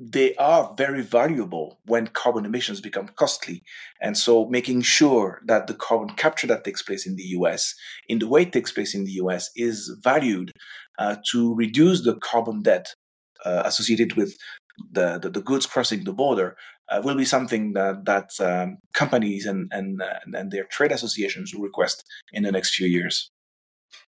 they 0.01 0.33
are 0.37 0.73
very 0.77 1.03
valuable 1.03 1.81
when 1.85 2.07
carbon 2.07 2.45
emissions 2.45 2.81
become 2.81 3.09
costly. 3.17 3.65
And 4.01 4.17
so 4.17 4.47
making 4.47 4.83
sure 4.83 5.43
that 5.47 5.67
the 5.67 5.75
carbon 5.75 6.11
capture 6.15 6.47
that 6.47 6.63
takes 6.63 6.83
place 6.83 7.05
in 7.05 7.17
the 7.17 7.25
US, 7.39 7.75
in 8.09 8.21
the 8.21 8.29
way 8.29 8.43
it 8.43 8.53
takes 8.53 8.71
place 8.71 8.95
in 8.95 9.05
the 9.05 9.11
US, 9.23 9.51
is 9.57 9.93
valued 10.03 10.53
uh, 11.01 11.17
to 11.33 11.53
reduce 11.57 12.05
the 12.05 12.15
carbon 12.15 12.63
debt 12.63 12.95
uh, 13.45 13.63
associated 13.65 14.15
with 14.15 14.37
the, 14.93 15.19
the, 15.19 15.31
the, 15.31 15.43
goods 15.43 15.67
crossing 15.67 16.05
the 16.05 16.13
border 16.13 16.57
uh, 16.89 17.01
will 17.03 17.17
be 17.17 17.25
something 17.25 17.73
that, 17.73 18.05
that 18.05 18.31
um, 18.41 18.79
companies 18.95 19.47
and, 19.47 19.69
and, 19.73 20.01
and 20.33 20.53
their 20.53 20.65
trade 20.65 20.93
associations 20.93 21.53
will 21.53 21.63
request 21.63 22.05
in 22.33 22.45
the 22.45 22.53
next 22.53 22.77
few 22.77 22.87
years. 22.87 23.33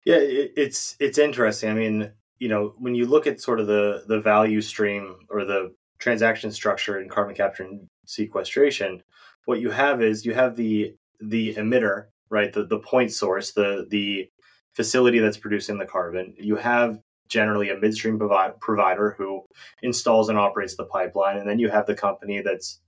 Yeah, 0.05 0.19
it's 0.21 0.97
it's 0.99 1.19
interesting. 1.19 1.71
I 1.71 1.75
mean, 1.75 2.13
you 2.39 2.49
know, 2.49 2.75
when 2.79 2.95
you 2.95 3.07
look 3.07 3.27
at 3.27 3.41
sort 3.41 3.61
of 3.61 3.67
the 3.67 4.05
the 4.07 4.21
value 4.21 4.61
stream 4.61 5.17
or 5.29 5.45
the 5.45 5.75
transaction 5.99 6.51
structure 6.51 7.01
in 7.01 7.09
carbon 7.09 7.35
capture 7.35 7.65
and 7.65 7.87
sequestration, 8.07 9.03
what 9.45 9.61
you 9.61 9.71
have 9.71 10.03
is 10.03 10.25
you 10.25 10.35
have 10.35 10.57
the 10.57 10.95
the 11.21 11.55
emitter, 11.55 12.07
right? 12.31 12.53
The 12.53 12.65
the 12.65 12.79
point 12.79 13.13
source, 13.13 13.53
the 13.53 13.87
the 13.91 14.29
facility 14.75 15.19
that's 15.19 15.37
producing 15.37 15.79
the 15.79 15.87
carbon. 15.87 16.35
You 16.39 16.57
have 16.57 17.01
generally 17.29 17.71
a 17.71 17.77
midstream 17.77 18.19
provi- 18.19 18.55
provider 18.61 19.15
who 19.19 19.45
installs 19.83 20.29
and 20.29 20.39
operates 20.39 20.77
the 20.77 20.85
pipeline, 20.85 21.39
and 21.39 21.49
then 21.49 21.59
you 21.59 21.69
have 21.69 21.87
the 21.87 21.95
company 21.95 22.41
that's 22.41 22.81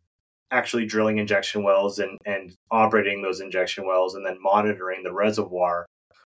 actually 0.52 0.86
drilling 0.86 1.18
injection 1.18 1.62
wells 1.62 1.98
and 1.98 2.18
and 2.26 2.54
operating 2.70 3.22
those 3.22 3.40
injection 3.40 3.86
wells, 3.86 4.14
and 4.14 4.24
then 4.24 4.38
monitoring 4.40 5.02
the 5.02 5.12
reservoir 5.12 5.86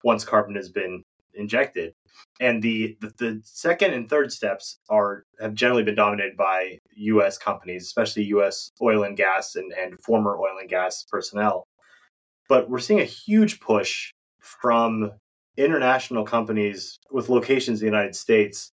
once 0.05 0.25
carbon 0.25 0.55
has 0.55 0.69
been 0.69 1.03
injected. 1.37 1.95
And 2.41 2.63
the, 2.63 2.97
the, 3.01 3.13
the 3.19 3.41
second 3.45 3.93
and 3.95 4.09
third 4.09 4.33
steps 4.33 4.79
are 4.89 5.25
have 5.41 5.55
generally 5.55 5.83
been 5.83 5.95
dominated 5.95 6.37
by 6.37 6.79
U.S. 6.97 7.39
companies, 7.39 7.85
especially 7.85 8.25
U.S. 8.25 8.71
oil 8.81 9.05
and 9.05 9.17
gas 9.17 9.55
and, 9.55 9.73
and 9.73 9.99
former 10.01 10.37
oil 10.37 10.59
and 10.61 10.69
gas 10.69 11.05
personnel. 11.11 11.67
But 12.49 12.71
we're 12.71 12.79
seeing 12.79 13.01
a 13.01 13.05
huge 13.05 13.61
push 13.61 14.13
from 14.41 15.13
international 15.57 16.25
companies 16.25 16.99
with 17.11 17.29
locations 17.29 17.81
in 17.81 17.87
the 17.87 17.97
United 17.97 18.15
States 18.15 18.73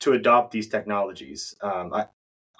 to 0.00 0.12
adopt 0.12 0.52
these 0.52 0.68
technologies. 0.68 1.54
Um, 1.62 1.92
I, 1.92 2.06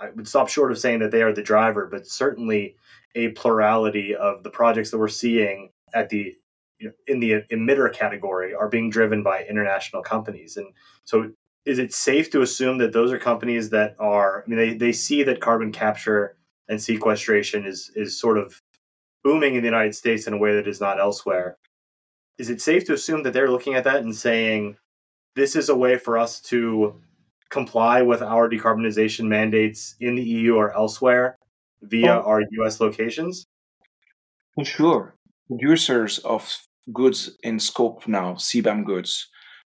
I 0.00 0.10
would 0.10 0.28
stop 0.28 0.48
short 0.48 0.72
of 0.72 0.78
saying 0.78 1.00
that 1.00 1.10
they 1.10 1.22
are 1.22 1.32
the 1.32 1.42
driver, 1.42 1.86
but 1.90 2.06
certainly 2.06 2.76
a 3.14 3.28
plurality 3.28 4.14
of 4.14 4.42
the 4.42 4.50
projects 4.50 4.90
that 4.90 4.98
we're 4.98 5.08
seeing 5.08 5.70
at 5.94 6.08
the 6.08 6.34
in 7.06 7.20
the 7.20 7.42
emitter 7.52 7.92
category 7.92 8.54
are 8.54 8.68
being 8.68 8.90
driven 8.90 9.22
by 9.22 9.44
international 9.44 10.02
companies. 10.02 10.56
And 10.56 10.68
so, 11.04 11.30
is 11.64 11.78
it 11.78 11.92
safe 11.92 12.30
to 12.30 12.42
assume 12.42 12.78
that 12.78 12.92
those 12.92 13.12
are 13.12 13.18
companies 13.18 13.70
that 13.70 13.96
are? 13.98 14.44
I 14.44 14.48
mean, 14.48 14.58
they, 14.58 14.74
they 14.74 14.92
see 14.92 15.22
that 15.24 15.40
carbon 15.40 15.72
capture 15.72 16.36
and 16.68 16.80
sequestration 16.80 17.64
is 17.64 17.90
is 17.94 18.18
sort 18.18 18.38
of 18.38 18.60
booming 19.24 19.56
in 19.56 19.62
the 19.62 19.68
United 19.68 19.94
States 19.94 20.26
in 20.26 20.34
a 20.34 20.38
way 20.38 20.54
that 20.54 20.68
is 20.68 20.80
not 20.80 21.00
elsewhere. 21.00 21.56
Is 22.38 22.50
it 22.50 22.60
safe 22.60 22.84
to 22.86 22.92
assume 22.92 23.22
that 23.24 23.32
they're 23.32 23.50
looking 23.50 23.74
at 23.74 23.84
that 23.84 24.02
and 24.02 24.14
saying, 24.14 24.76
this 25.34 25.56
is 25.56 25.68
a 25.68 25.76
way 25.76 25.98
for 25.98 26.16
us 26.16 26.40
to 26.42 26.94
comply 27.50 28.02
with 28.02 28.22
our 28.22 28.48
decarbonization 28.48 29.24
mandates 29.24 29.96
in 30.00 30.14
the 30.14 30.22
EU 30.22 30.54
or 30.54 30.72
elsewhere 30.76 31.38
via 31.82 32.12
our 32.12 32.42
US 32.60 32.80
locations? 32.80 33.46
Sure. 34.62 35.14
Producers 35.48 36.18
of 36.20 36.65
goods 36.92 37.36
in 37.42 37.58
scope 37.58 38.06
now, 38.06 38.34
CBAM 38.34 38.84
goods, 38.84 39.28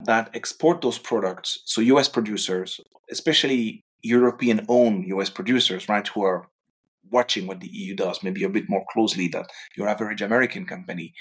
that 0.05 0.31
export 0.35 0.81
those 0.81 0.99
products. 0.99 1.61
So 1.65 1.81
US 1.81 2.09
producers, 2.09 2.81
especially 3.11 3.85
European 4.03 4.65
owned 4.69 5.07
US 5.09 5.31
producers, 5.31 5.89
right, 5.89 6.07
who 6.07 6.23
are 6.23 6.49
watching 7.11 7.47
what 7.47 7.61
the 7.61 7.69
EU 7.69 7.95
does, 7.95 8.23
maybe 8.23 8.45
a 8.45 8.49
bit 8.49 8.69
more 8.69 8.85
closely 8.93 9.29
than 9.29 9.45
your 9.77 9.89
average 9.89 10.23
American 10.23 10.67
company, 10.67 11.15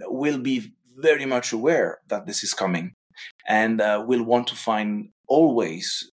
will 0.00 0.38
be 0.38 0.72
very 0.96 1.26
much 1.26 1.52
aware 1.52 1.98
that 2.08 2.26
this 2.26 2.42
is 2.42 2.54
coming 2.54 2.94
and 3.48 3.80
uh, 3.80 4.02
will 4.06 4.22
want 4.22 4.46
to 4.48 4.56
find 4.56 5.10
always 5.28 6.10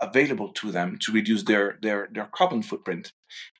available 0.00 0.52
to 0.52 0.70
them 0.70 0.98
to 1.00 1.12
reduce 1.12 1.44
their, 1.44 1.78
their, 1.82 2.08
their 2.12 2.28
carbon 2.34 2.62
footprint. 2.62 3.12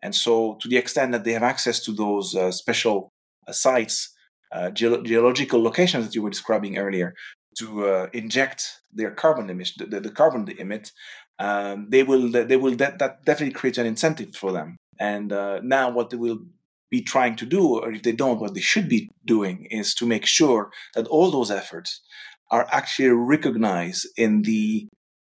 And 0.03 0.15
so, 0.15 0.57
to 0.61 0.69
the 0.69 0.77
extent 0.77 1.13
that 1.13 1.25
they 1.25 1.33
have 1.33 1.43
access 1.43 1.81
to 1.85 1.93
those 1.93 2.35
uh, 2.35 2.51
special 2.51 3.13
uh, 3.49 3.53
sites, 3.53 4.14
uh, 4.55 4.71
ge- 4.71 5.03
geological 5.05 5.63
locations 5.63 6.05
that 6.05 6.15
you 6.15 6.23
were 6.23 6.31
describing 6.31 6.79
earlier, 6.79 7.15
to 7.59 7.87
uh, 7.87 8.07
inject 8.13 8.61
their 8.93 9.11
carbon 9.11 9.51
emission, 9.51 9.89
the, 9.91 10.01
the 10.01 10.11
carbon 10.11 10.45
they 10.45 10.59
emit, 10.59 10.91
um, 11.39 11.89
they 11.91 12.03
will 12.03 12.31
they 12.31 12.57
will 12.57 12.77
that, 12.77 12.99
that 12.99 13.25
definitely 13.25 13.55
creates 13.55 13.79
an 13.79 13.87
incentive 13.87 14.35
for 14.35 14.53
them. 14.53 14.77
And 14.99 15.33
uh, 15.33 15.61
now, 15.63 15.91
what 15.91 16.11
they 16.11 16.17
will 16.17 16.41
be 16.91 17.03
trying 17.03 17.37
to 17.37 17.47
do, 17.47 17.79
or 17.81 17.93
if 17.93 18.03
they 18.03 18.13
don't, 18.13 18.41
what 18.41 18.55
they 18.55 18.61
should 18.61 18.89
be 18.89 19.11
doing 19.25 19.67
is 19.71 19.95
to 19.97 20.07
make 20.07 20.27
sure 20.27 20.71
that 20.95 21.09
all 21.09 21.31
those 21.31 21.51
efforts 21.51 22.01
are 22.51 22.67
actually 22.71 23.09
recognized 23.09 24.07
in 24.17 24.43
the 24.43 24.87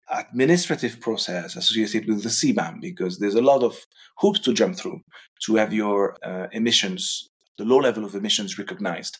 administrative 0.09 0.99
process 0.99 1.55
associated 1.55 2.07
with 2.09 2.23
the 2.23 2.29
CBAM, 2.29 2.81
because 2.81 3.19
there's 3.19 3.35
a 3.35 3.41
lot 3.41 3.63
of 3.63 3.85
hoops 4.17 4.39
to 4.39 4.53
jump 4.53 4.75
through 4.75 5.01
to 5.45 5.55
have 5.55 5.71
your 5.71 6.17
uh, 6.23 6.47
emissions, 6.51 7.29
the 7.57 7.65
low 7.65 7.77
level 7.77 8.05
of 8.05 8.15
emissions 8.15 8.57
recognized. 8.57 9.17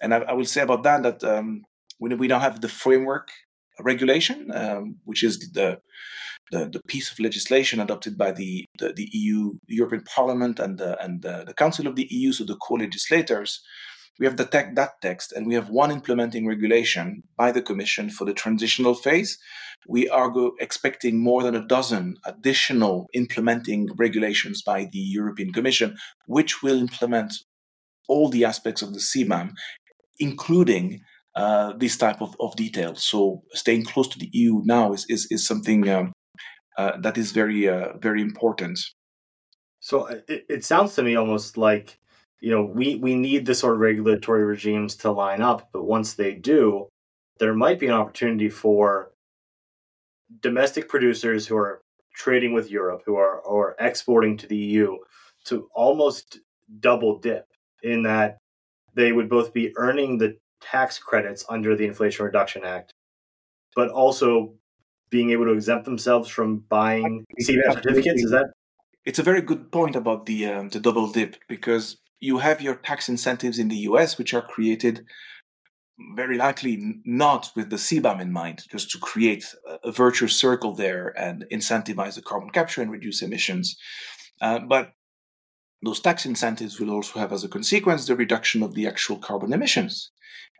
And 0.00 0.14
I, 0.14 0.18
I 0.18 0.32
will 0.32 0.44
say 0.44 0.62
about 0.62 0.82
that 0.84 1.02
that 1.02 1.24
um, 1.24 1.62
we, 1.98 2.14
we 2.14 2.28
don't 2.28 2.40
have 2.40 2.60
the 2.60 2.68
framework 2.68 3.28
regulation, 3.80 4.50
um, 4.54 4.96
which 5.04 5.22
is 5.22 5.38
the, 5.52 5.80
the, 6.50 6.68
the 6.68 6.80
piece 6.86 7.10
of 7.10 7.20
legislation 7.20 7.80
adopted 7.80 8.18
by 8.18 8.32
the 8.32 8.64
the, 8.78 8.92
the 8.92 9.08
EU, 9.12 9.52
the 9.68 9.76
European 9.76 10.02
Parliament, 10.04 10.58
and 10.58 10.78
the, 10.78 11.02
and 11.02 11.22
the, 11.22 11.44
the 11.46 11.54
Council 11.54 11.86
of 11.86 11.96
the 11.96 12.08
EU, 12.10 12.32
so 12.32 12.44
the 12.44 12.56
co-legislators. 12.56 13.60
We 14.18 14.26
have 14.26 14.36
the 14.36 14.44
tech, 14.44 14.74
that 14.74 15.00
text, 15.00 15.32
and 15.32 15.46
we 15.46 15.54
have 15.54 15.70
one 15.70 15.90
implementing 15.90 16.46
regulation 16.46 17.22
by 17.38 17.52
the 17.52 17.62
Commission 17.62 18.10
for 18.10 18.26
the 18.26 18.34
transitional 18.34 18.92
phase. 18.92 19.38
We 19.88 20.10
are 20.10 20.28
go- 20.28 20.52
expecting 20.60 21.22
more 21.22 21.42
than 21.42 21.54
a 21.54 21.66
dozen 21.66 22.16
additional 22.26 23.06
implementing 23.14 23.88
regulations 23.96 24.60
by 24.60 24.88
the 24.92 24.98
European 24.98 25.54
Commission, 25.54 25.96
which 26.26 26.62
will 26.62 26.78
implement 26.78 27.32
all 28.08 28.28
the 28.28 28.44
aspects 28.44 28.82
of 28.82 28.92
the 28.92 29.00
CBAM, 29.00 29.52
including 30.18 31.00
uh, 31.34 31.72
this 31.76 31.96
type 31.96 32.20
of, 32.20 32.34
of 32.40 32.56
detail. 32.56 32.94
So 32.96 33.42
staying 33.52 33.84
close 33.84 34.08
to 34.08 34.18
the 34.18 34.30
EU 34.32 34.62
now 34.64 34.92
is 34.92 35.06
is, 35.08 35.26
is 35.30 35.46
something 35.46 35.88
um, 35.88 36.12
uh, 36.76 36.96
that 37.00 37.16
is 37.16 37.32
very 37.32 37.68
uh, 37.68 37.96
very 37.98 38.20
important. 38.20 38.78
So 39.80 40.08
uh, 40.08 40.20
it, 40.28 40.44
it 40.48 40.64
sounds 40.64 40.94
to 40.94 41.02
me 41.02 41.16
almost 41.16 41.56
like 41.56 41.98
you 42.40 42.50
know 42.50 42.64
we 42.64 42.96
we 42.96 43.14
need 43.14 43.46
the 43.46 43.54
sort 43.54 43.74
of 43.74 43.80
regulatory 43.80 44.44
regimes 44.44 44.96
to 44.96 45.10
line 45.12 45.40
up, 45.40 45.68
but 45.72 45.84
once 45.84 46.14
they 46.14 46.34
do, 46.34 46.88
there 47.38 47.54
might 47.54 47.78
be 47.78 47.86
an 47.86 47.92
opportunity 47.92 48.48
for 48.48 49.12
domestic 50.40 50.88
producers 50.88 51.46
who 51.46 51.56
are 51.56 51.82
trading 52.14 52.52
with 52.52 52.70
Europe, 52.70 53.02
who 53.06 53.16
are 53.16 53.40
or 53.40 53.76
exporting 53.78 54.36
to 54.36 54.46
the 54.46 54.56
EU, 54.56 54.96
to 55.44 55.68
almost 55.74 56.38
double 56.80 57.18
dip 57.18 57.46
in 57.82 58.02
that 58.04 58.38
they 58.94 59.12
would 59.12 59.28
both 59.28 59.52
be 59.52 59.72
earning 59.76 60.18
the 60.18 60.36
tax 60.60 60.98
credits 60.98 61.44
under 61.48 61.76
the 61.76 61.86
Inflation 61.86 62.24
Reduction 62.24 62.64
Act, 62.64 62.92
but 63.74 63.88
also 63.90 64.54
being 65.10 65.30
able 65.30 65.46
to 65.46 65.52
exempt 65.52 65.84
themselves 65.84 66.28
from 66.28 66.58
buying 66.68 67.24
CBAM 67.40 67.74
certificates. 67.74 68.22
Is 68.22 68.30
that? 68.30 68.52
It's 69.04 69.18
a 69.18 69.22
very 69.22 69.40
good 69.40 69.72
point 69.72 69.96
about 69.96 70.26
the 70.26 70.46
um, 70.46 70.68
the 70.68 70.80
double 70.80 71.10
dip 71.10 71.36
because 71.48 71.96
you 72.20 72.38
have 72.38 72.60
your 72.60 72.76
tax 72.76 73.08
incentives 73.08 73.58
in 73.58 73.68
the 73.68 73.88
US, 73.88 74.18
which 74.18 74.34
are 74.34 74.42
created 74.42 75.04
very 76.16 76.36
likely 76.36 77.00
not 77.04 77.50
with 77.54 77.70
the 77.70 77.76
CBAM 77.76 78.20
in 78.20 78.32
mind, 78.32 78.64
just 78.70 78.90
to 78.90 78.98
create 78.98 79.54
a 79.84 79.92
virtuous 79.92 80.34
circle 80.36 80.74
there 80.74 81.08
and 81.18 81.44
incentivize 81.52 82.14
the 82.14 82.22
carbon 82.22 82.50
capture 82.50 82.80
and 82.82 82.90
reduce 82.90 83.22
emissions. 83.22 83.76
Uh, 84.40 84.58
but 84.58 84.92
those 85.82 86.00
tax 86.00 86.26
incentives 86.26 86.78
will 86.78 86.90
also 86.90 87.18
have 87.18 87.32
as 87.32 87.44
a 87.44 87.48
consequence 87.48 88.06
the 88.06 88.16
reduction 88.16 88.62
of 88.62 88.74
the 88.74 88.86
actual 88.86 89.16
carbon 89.16 89.52
emissions. 89.52 90.10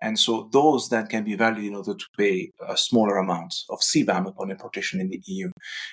And 0.03 0.19
so 0.19 0.49
those 0.53 0.89
then 0.89 1.07
can 1.09 1.25
be 1.25 1.35
valued 1.35 1.67
in 1.67 1.75
order 1.75 1.95
to 1.95 2.07
pay 2.17 2.53
a 2.67 2.77
smaller 2.77 3.19
amount 3.19 3.55
of 3.69 3.81
CBAM 3.81 4.27
upon 4.27 4.51
importation 4.51 4.99
in 4.99 5.11
the 5.11 5.21
EU. 5.27 5.51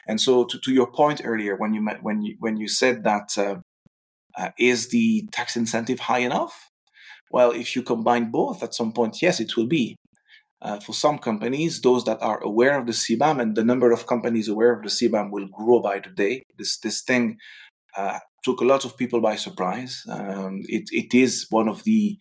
And 0.08 0.22
so 0.22 0.46
to, 0.46 0.58
to 0.60 0.72
your 0.72 0.90
point 0.90 1.22
earlier, 1.26 1.58
when 1.58 1.74
you 1.74 1.82
met, 1.82 2.02
when 2.02 2.22
you 2.22 2.38
when 2.40 2.56
you 2.56 2.70
said 2.70 3.04
that 3.04 3.38
uh, 3.38 3.58
uh, 4.38 4.52
is 4.58 4.90
the 4.90 5.28
tax 5.32 5.58
incentive 5.58 6.00
high 6.00 6.20
enough? 6.20 6.70
Well, 7.30 7.52
if 7.52 7.76
you 7.76 7.82
combine 7.84 8.32
both 8.32 8.64
at 8.64 8.74
some 8.74 8.94
point, 8.94 9.22
yes, 9.22 9.42
it 9.42 9.58
will 9.58 9.68
be. 9.68 9.98
Uh, 10.60 10.80
for 10.80 10.94
some 10.94 11.20
companies, 11.20 11.82
those 11.82 12.04
that 12.06 12.20
are 12.22 12.40
aware 12.42 12.80
of 12.80 12.88
the 12.88 12.94
CBAM 12.94 13.40
and 13.40 13.56
the 13.56 13.64
number 13.64 13.92
of 13.92 14.08
companies 14.08 14.48
aware 14.48 14.74
of 14.74 14.82
the 14.82 14.90
CBAM 14.90 15.30
will 15.32 15.48
grow 15.48 15.82
by 15.82 16.00
the 16.00 16.10
day. 16.10 16.44
This 16.58 16.80
this 16.80 17.02
thing 17.02 17.38
uh, 17.96 18.20
took 18.48 18.62
a 18.62 18.72
lot 18.74 18.86
of 18.86 18.96
people 18.96 19.20
by 19.20 19.36
surprise. 19.36 19.94
Um, 20.10 20.54
it, 20.78 20.86
it 21.04 21.14
is 21.14 21.48
one 21.50 21.68
of 21.68 21.84
the 21.84 22.18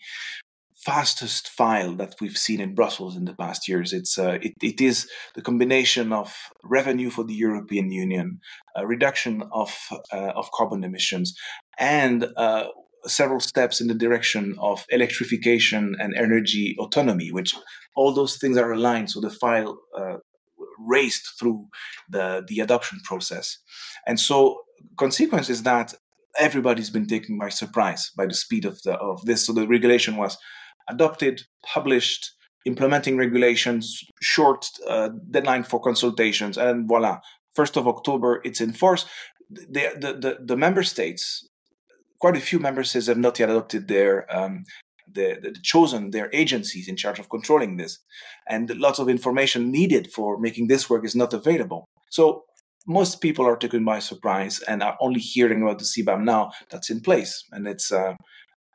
fastest 0.75 1.49
file 1.49 1.95
that 2.01 2.15
we've 2.21 2.37
seen 2.47 2.61
in 2.61 2.75
Brussels 2.75 3.17
in 3.17 3.27
the 3.27 3.39
past 3.43 3.69
years. 3.69 3.93
It's 3.93 4.19
uh, 4.19 4.39
it, 4.47 4.55
it 4.61 4.81
is 4.81 5.09
the 5.37 5.43
combination 5.43 6.13
of 6.13 6.29
revenue 6.65 7.11
for 7.11 7.25
the 7.25 7.39
European 7.47 7.93
Union, 7.93 8.41
a 8.75 8.85
reduction 8.95 9.35
of 9.53 9.71
uh, 10.17 10.33
of 10.41 10.51
carbon 10.59 10.83
emissions, 10.83 11.29
and 11.79 12.19
uh, 12.37 12.65
several 13.05 13.41
steps 13.41 13.81
in 13.81 13.87
the 13.87 14.01
direction 14.07 14.57
of 14.59 14.85
electrification 14.99 15.95
and 16.01 16.11
energy 16.27 16.75
autonomy, 16.85 17.31
which 17.31 17.55
all 17.95 18.13
those 18.13 18.37
things 18.41 18.57
are 18.57 18.73
aligned. 18.73 19.11
So 19.11 19.21
the 19.21 19.37
file 19.43 19.79
uh, 20.01 20.17
raced 20.95 21.25
through 21.39 21.59
the 22.15 22.45
the 22.49 22.59
adoption 22.67 22.99
process, 23.05 23.47
and 24.09 24.19
so 24.19 24.37
consequence 24.97 25.49
is 25.57 25.63
that 25.63 25.95
everybody's 26.39 26.91
been 26.91 27.07
taken 27.07 27.39
by 27.39 27.49
surprise 27.49 28.11
by 28.17 28.27
the 28.27 28.35
speed 28.35 28.65
of 28.65 28.83
the 28.83 28.95
of 28.95 29.25
this. 29.25 29.47
So 29.47 29.53
the 29.53 29.67
regulation 29.67 30.17
was 30.17 30.37
adopted, 30.89 31.43
published, 31.65 32.33
implementing 32.65 33.17
regulations, 33.17 34.03
short 34.21 34.69
uh, 34.89 35.11
deadline 35.31 35.65
for 35.65 35.81
consultations, 35.81 36.59
and 36.59 36.89
voila, 36.89 37.21
first 37.55 37.77
of 37.77 37.87
October 37.87 38.41
it's 38.45 38.61
in 38.61 38.73
force. 38.73 39.07
The, 39.51 39.93
the 39.99 40.13
the, 40.13 40.39
the 40.45 40.57
member 40.57 40.83
states, 40.83 41.49
quite 42.19 42.37
a 42.37 42.41
few 42.41 42.59
member 42.59 42.85
states 42.85 43.07
have 43.07 43.19
not 43.19 43.39
yet 43.39 43.51
adopted 43.51 43.89
their 43.89 44.27
um, 44.37 44.65
the, 45.13 45.39
the, 45.41 45.55
chosen 45.63 46.11
their 46.11 46.29
agencies 46.33 46.89
in 46.89 46.97
charge 46.97 47.19
of 47.19 47.29
controlling 47.29 47.77
this, 47.77 47.99
and 48.49 48.71
lots 48.77 48.99
of 48.99 49.09
information 49.09 49.71
needed 49.71 50.13
for 50.13 50.39
making 50.39 50.67
this 50.67 50.91
work 50.91 51.05
is 51.05 51.15
not 51.15 51.33
available. 51.33 51.85
So 52.11 52.45
most 52.87 53.21
people 53.21 53.45
are 53.47 53.57
taken 53.57 53.85
by 53.85 53.99
surprise 53.99 54.61
and 54.61 54.83
are 54.83 54.97
only 55.01 55.21
hearing 55.21 55.63
about 55.63 55.79
the 55.79 55.85
CBAM 55.85 56.25
now 56.25 56.51
that's 56.71 56.91
in 56.91 57.01
place, 57.01 57.45
and 57.53 57.67
it's 57.67 57.91
uh, 57.93 58.15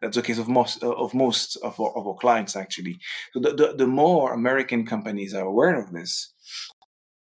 that's 0.01 0.17
the 0.17 0.23
case 0.23 0.39
of 0.39 0.47
most 0.47 0.83
of 0.83 1.13
most 1.13 1.57
of 1.63 1.79
our, 1.79 1.95
of 1.97 2.07
our 2.07 2.15
clients 2.15 2.55
actually. 2.55 2.97
So 3.33 3.39
the, 3.39 3.53
the, 3.53 3.75
the 3.77 3.87
more 3.87 4.33
American 4.33 4.85
companies 4.85 5.33
are 5.33 5.45
aware 5.45 5.79
of 5.79 5.91
this, 5.91 6.33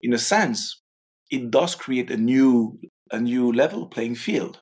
in 0.00 0.12
a 0.12 0.18
sense, 0.18 0.80
it 1.30 1.50
does 1.50 1.74
create 1.74 2.10
a 2.10 2.16
new 2.16 2.78
a 3.10 3.20
new 3.20 3.52
level 3.52 3.86
playing 3.86 4.14
field. 4.14 4.60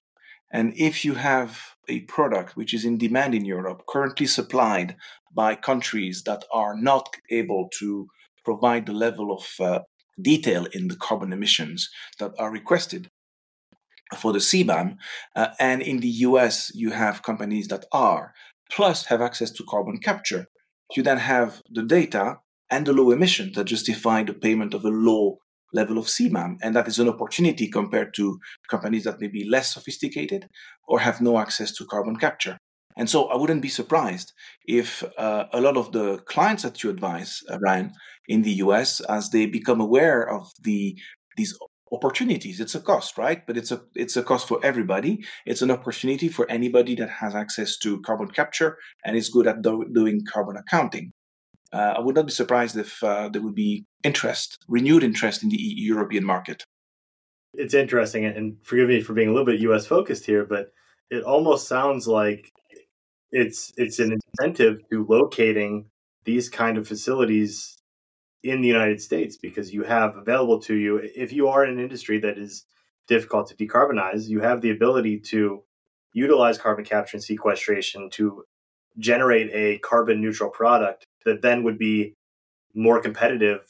And 0.50 0.72
if 0.76 1.04
you 1.04 1.14
have 1.14 1.60
a 1.88 2.00
product 2.00 2.56
which 2.56 2.72
is 2.72 2.84
in 2.84 2.96
demand 2.96 3.34
in 3.34 3.44
Europe, 3.44 3.82
currently 3.86 4.26
supplied 4.26 4.96
by 5.34 5.54
countries 5.54 6.22
that 6.24 6.44
are 6.52 6.74
not 6.74 7.14
able 7.30 7.68
to 7.78 8.08
provide 8.44 8.86
the 8.86 8.94
level 8.94 9.30
of 9.30 9.46
uh, 9.60 9.80
detail 10.20 10.66
in 10.72 10.88
the 10.88 10.96
carbon 10.96 11.32
emissions 11.32 11.88
that 12.18 12.32
are 12.38 12.50
requested 12.50 13.10
for 14.16 14.32
the 14.32 14.38
CBAM. 14.38 14.96
Uh, 15.36 15.48
and 15.58 15.82
in 15.82 16.00
the 16.00 16.08
US, 16.08 16.70
you 16.74 16.90
have 16.90 17.22
companies 17.22 17.68
that 17.68 17.84
are, 17.92 18.32
plus 18.70 19.06
have 19.06 19.20
access 19.20 19.50
to 19.52 19.64
carbon 19.68 19.98
capture. 19.98 20.46
You 20.96 21.02
then 21.02 21.18
have 21.18 21.62
the 21.70 21.82
data 21.82 22.38
and 22.70 22.86
the 22.86 22.92
low 22.92 23.10
emissions 23.10 23.56
that 23.56 23.64
justify 23.64 24.22
the 24.22 24.34
payment 24.34 24.74
of 24.74 24.84
a 24.84 24.88
low 24.88 25.38
level 25.72 25.98
of 25.98 26.06
CBAM. 26.06 26.56
And 26.62 26.74
that 26.74 26.88
is 26.88 26.98
an 26.98 27.08
opportunity 27.08 27.68
compared 27.68 28.14
to 28.14 28.38
companies 28.68 29.04
that 29.04 29.20
may 29.20 29.28
be 29.28 29.48
less 29.48 29.74
sophisticated 29.74 30.48
or 30.86 31.00
have 31.00 31.20
no 31.20 31.38
access 31.38 31.72
to 31.72 31.84
carbon 31.84 32.16
capture. 32.16 32.58
And 32.98 33.08
so 33.08 33.28
I 33.28 33.36
wouldn't 33.36 33.62
be 33.62 33.68
surprised 33.68 34.32
if 34.66 35.04
uh, 35.16 35.44
a 35.52 35.60
lot 35.60 35.76
of 35.76 35.92
the 35.92 36.18
clients 36.26 36.64
that 36.64 36.82
you 36.82 36.90
advise, 36.90 37.42
uh, 37.48 37.58
Ryan, 37.60 37.92
in 38.26 38.42
the 38.42 38.54
US, 38.64 39.00
as 39.00 39.30
they 39.30 39.46
become 39.46 39.80
aware 39.80 40.28
of 40.28 40.50
the 40.60 40.98
these 41.36 41.56
opportunities, 41.92 42.58
it's 42.60 42.74
a 42.74 42.80
cost, 42.80 43.16
right? 43.16 43.46
But 43.46 43.56
it's 43.56 43.70
a 43.70 43.80
it's 43.94 44.16
a 44.16 44.22
cost 44.24 44.48
for 44.48 44.58
everybody. 44.64 45.24
It's 45.46 45.62
an 45.62 45.70
opportunity 45.70 46.28
for 46.28 46.50
anybody 46.50 46.96
that 46.96 47.08
has 47.08 47.36
access 47.36 47.78
to 47.78 48.02
carbon 48.02 48.28
capture 48.28 48.76
and 49.04 49.16
is 49.16 49.30
good 49.30 49.46
at 49.46 49.62
do- 49.62 49.88
doing 49.94 50.24
carbon 50.30 50.56
accounting. 50.56 51.12
Uh, 51.72 51.94
I 51.96 52.00
would 52.00 52.16
not 52.16 52.26
be 52.26 52.32
surprised 52.32 52.76
if 52.76 53.02
uh, 53.04 53.28
there 53.28 53.42
would 53.42 53.54
be 53.54 53.84
interest, 54.02 54.58
renewed 54.68 55.04
interest 55.04 55.42
in 55.42 55.50
the 55.50 55.58
European 55.58 56.24
market. 56.24 56.64
it's 57.54 57.74
interesting, 57.74 58.24
and 58.24 58.56
forgive 58.64 58.88
me 58.88 59.00
for 59.00 59.14
being 59.14 59.28
a 59.28 59.32
little 59.32 59.46
bit 59.46 59.60
U.S. 59.60 59.86
focused 59.86 60.24
here, 60.26 60.44
but 60.44 60.72
it 61.10 61.22
almost 61.22 61.68
sounds 61.68 62.06
like 62.06 62.50
it's 63.32 63.72
it's 63.76 63.98
an 63.98 64.16
incentive 64.40 64.80
to 64.90 65.06
locating 65.08 65.86
these 66.24 66.48
kind 66.48 66.78
of 66.78 66.86
facilities 66.86 67.78
in 68.42 68.60
the 68.60 68.68
United 68.68 69.00
States 69.00 69.36
because 69.36 69.72
you 69.72 69.82
have 69.82 70.16
available 70.16 70.60
to 70.60 70.74
you 70.74 70.96
if 70.98 71.32
you 71.32 71.48
are 71.48 71.64
in 71.64 71.70
an 71.70 71.80
industry 71.80 72.18
that 72.20 72.38
is 72.38 72.64
difficult 73.06 73.48
to 73.48 73.56
decarbonize, 73.56 74.28
you 74.28 74.40
have 74.40 74.60
the 74.60 74.70
ability 74.70 75.18
to 75.18 75.62
utilize 76.12 76.58
carbon 76.58 76.84
capture 76.84 77.16
and 77.16 77.24
sequestration 77.24 78.10
to 78.10 78.44
generate 78.98 79.50
a 79.52 79.78
carbon 79.78 80.20
neutral 80.20 80.50
product 80.50 81.06
that 81.24 81.42
then 81.42 81.64
would 81.64 81.78
be 81.78 82.14
more 82.74 83.00
competitive 83.00 83.60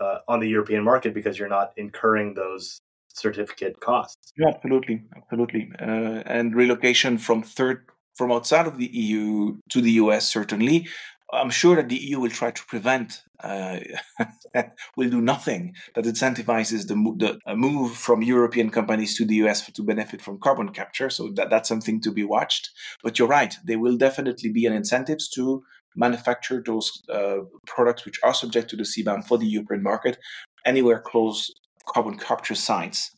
uh, 0.00 0.18
on 0.28 0.40
the 0.40 0.48
European 0.48 0.82
market 0.82 1.14
because 1.14 1.38
you're 1.38 1.48
not 1.48 1.72
incurring 1.76 2.34
those 2.34 2.80
certificate 3.08 3.78
costs. 3.80 4.32
Yeah, 4.36 4.48
absolutely, 4.48 5.02
absolutely. 5.16 5.70
Uh, 5.78 6.22
and 6.26 6.54
relocation 6.54 7.18
from 7.18 7.42
third 7.42 7.84
from 8.14 8.32
outside 8.32 8.66
of 8.66 8.78
the 8.78 8.86
EU 8.86 9.56
to 9.70 9.80
the 9.80 9.92
US 9.92 10.30
certainly. 10.30 10.88
I'm 11.32 11.50
sure 11.50 11.76
that 11.76 11.88
the 11.88 11.96
EU 11.96 12.20
will 12.20 12.30
try 12.30 12.50
to 12.50 12.66
prevent, 12.66 13.22
uh, 13.42 13.78
will 14.98 15.08
do 15.08 15.22
nothing 15.22 15.74
that 15.94 16.04
incentivizes 16.04 16.88
the, 16.88 17.38
the 17.46 17.56
move 17.56 17.92
from 17.96 18.22
European 18.22 18.68
companies 18.68 19.16
to 19.16 19.24
the 19.24 19.36
US 19.36 19.64
to 19.70 19.82
benefit 19.82 20.20
from 20.20 20.38
carbon 20.38 20.68
capture. 20.70 21.08
So 21.08 21.30
that, 21.36 21.48
that's 21.48 21.70
something 21.70 22.02
to 22.02 22.12
be 22.12 22.22
watched. 22.22 22.68
But 23.02 23.18
you're 23.18 23.28
right, 23.28 23.54
there 23.64 23.78
will 23.78 23.96
definitely 23.96 24.50
be 24.50 24.66
an 24.66 24.74
incentives 24.74 25.30
to 25.30 25.64
manufacture 25.96 26.62
those 26.64 27.02
uh, 27.08 27.38
products 27.66 28.04
which 28.04 28.20
are 28.22 28.34
subject 28.34 28.68
to 28.70 28.76
the 28.76 28.82
CBAM 28.82 29.26
for 29.26 29.38
the 29.38 29.46
European 29.46 29.82
market 29.82 30.18
anywhere 30.64 31.00
close 31.00 31.50
carbon 31.86 32.16
capture 32.16 32.54
sites 32.54 33.10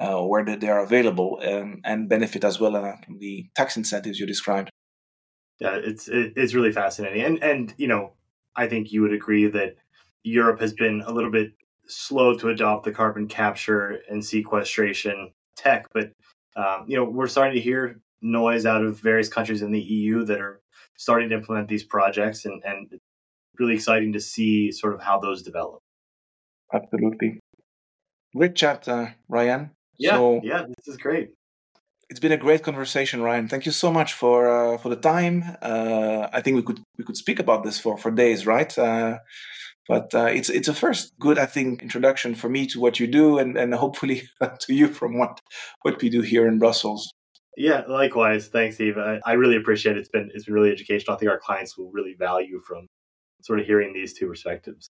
uh, 0.00 0.20
where 0.22 0.44
they 0.44 0.68
are 0.68 0.80
available 0.82 1.38
and, 1.40 1.80
and 1.84 2.08
benefit 2.08 2.44
as 2.44 2.58
well 2.60 2.76
uh, 2.76 2.96
from 3.04 3.18
the 3.18 3.46
tax 3.54 3.76
incentives 3.76 4.18
you 4.18 4.26
described. 4.26 4.70
Yeah, 5.60 5.76
it's 5.76 6.08
it's 6.10 6.52
really 6.52 6.72
fascinating, 6.72 7.22
and 7.22 7.42
and 7.42 7.74
you 7.76 7.86
know, 7.86 8.14
I 8.56 8.66
think 8.66 8.90
you 8.90 9.02
would 9.02 9.12
agree 9.12 9.46
that 9.46 9.76
Europe 10.24 10.60
has 10.60 10.72
been 10.72 11.02
a 11.06 11.12
little 11.12 11.30
bit 11.30 11.52
slow 11.86 12.34
to 12.38 12.48
adopt 12.48 12.84
the 12.84 12.92
carbon 12.92 13.28
capture 13.28 14.00
and 14.10 14.24
sequestration 14.24 15.30
tech, 15.56 15.86
but 15.94 16.10
um, 16.56 16.86
you 16.88 16.96
know, 16.96 17.04
we're 17.04 17.28
starting 17.28 17.54
to 17.54 17.60
hear 17.60 18.00
noise 18.20 18.66
out 18.66 18.84
of 18.84 18.98
various 18.98 19.28
countries 19.28 19.62
in 19.62 19.70
the 19.70 19.80
EU 19.80 20.24
that 20.24 20.40
are 20.40 20.60
starting 20.96 21.28
to 21.28 21.36
implement 21.36 21.68
these 21.68 21.84
projects, 21.84 22.44
and 22.44 22.60
and 22.64 22.98
really 23.58 23.74
exciting 23.74 24.12
to 24.12 24.20
see 24.20 24.72
sort 24.72 24.94
of 24.94 25.00
how 25.00 25.20
those 25.20 25.42
develop. 25.42 25.80
Absolutely. 26.72 27.38
Great 28.34 28.56
chat, 28.56 28.88
uh, 28.88 29.06
Ryan. 29.28 29.70
Yeah, 29.98 30.16
so, 30.16 30.40
yeah, 30.42 30.64
this 30.66 30.88
is 30.88 30.96
great. 30.96 31.30
It's 32.10 32.20
been 32.20 32.32
a 32.32 32.36
great 32.36 32.62
conversation, 32.62 33.22
Ryan. 33.22 33.48
Thank 33.48 33.66
you 33.66 33.72
so 33.72 33.90
much 33.90 34.12
for 34.12 34.48
uh, 34.48 34.78
for 34.78 34.88
the 34.88 34.96
time. 34.96 35.56
Uh, 35.62 36.28
I 36.32 36.40
think 36.42 36.56
we 36.56 36.62
could 36.62 36.80
we 36.98 37.04
could 37.04 37.16
speak 37.16 37.40
about 37.40 37.64
this 37.64 37.78
for 37.78 37.96
for 37.96 38.10
days, 38.10 38.46
right? 38.46 38.76
Uh, 38.78 39.18
but 39.88 40.14
uh, 40.14 40.26
it's 40.26 40.50
it's 40.50 40.68
a 40.68 40.74
first 40.74 41.12
good, 41.18 41.38
I 41.38 41.46
think, 41.46 41.82
introduction 41.82 42.34
for 42.34 42.48
me 42.48 42.66
to 42.68 42.80
what 42.80 43.00
you 43.00 43.06
do, 43.06 43.38
and 43.38 43.56
and 43.56 43.74
hopefully 43.74 44.28
to 44.60 44.74
you 44.74 44.88
from 44.88 45.18
what 45.18 45.40
what 45.82 46.00
we 46.00 46.08
do 46.08 46.20
here 46.20 46.46
in 46.46 46.58
Brussels. 46.58 47.12
Yeah, 47.56 47.84
likewise. 47.88 48.48
Thanks, 48.48 48.78
Yves. 48.80 48.98
I, 48.98 49.20
I 49.24 49.32
really 49.34 49.56
appreciate 49.56 49.96
it. 49.96 50.00
It's 50.00 50.08
been 50.08 50.30
it's 50.34 50.44
been 50.44 50.54
really 50.54 50.72
educational. 50.72 51.16
I 51.16 51.18
think 51.18 51.30
our 51.30 51.38
clients 51.38 51.78
will 51.78 51.90
really 51.90 52.14
value 52.18 52.60
from 52.66 52.88
sort 53.42 53.60
of 53.60 53.66
hearing 53.66 53.92
these 53.92 54.14
two 54.14 54.26
perspectives. 54.26 54.88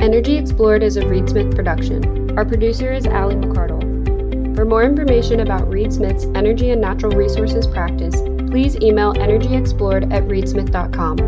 Energy 0.00 0.36
Explored 0.38 0.82
is 0.82 0.96
a 0.96 1.06
Reed 1.06 1.28
Smith 1.28 1.54
production. 1.54 2.30
Our 2.38 2.46
producer 2.46 2.90
is 2.90 3.06
Ali 3.06 3.34
McCardle. 3.34 4.56
For 4.56 4.64
more 4.64 4.82
information 4.82 5.40
about 5.40 5.70
Reed 5.70 5.92
Smith's 5.92 6.24
energy 6.34 6.70
and 6.70 6.80
natural 6.80 7.12
resources 7.12 7.66
practice, 7.66 8.14
please 8.50 8.76
email 8.76 9.12
energyexplored 9.12 10.10
at 10.10 10.22
reedsmith.com. 10.22 11.18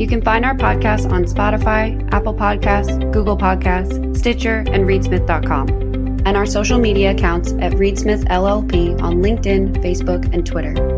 You 0.00 0.08
can 0.08 0.20
find 0.20 0.44
our 0.44 0.56
podcast 0.56 1.12
on 1.12 1.26
Spotify, 1.26 2.12
Apple 2.12 2.34
Podcasts, 2.34 2.98
Google 3.12 3.38
Podcasts, 3.38 4.16
Stitcher, 4.16 4.64
and 4.66 4.84
reedsmith.com, 4.84 5.68
and 6.26 6.36
our 6.36 6.46
social 6.46 6.80
media 6.80 7.12
accounts 7.12 7.52
at 7.60 7.70
Reedsmith 7.74 8.26
LLP 8.26 9.00
on 9.00 9.22
LinkedIn, 9.22 9.76
Facebook, 9.76 10.34
and 10.34 10.44
Twitter. 10.44 10.97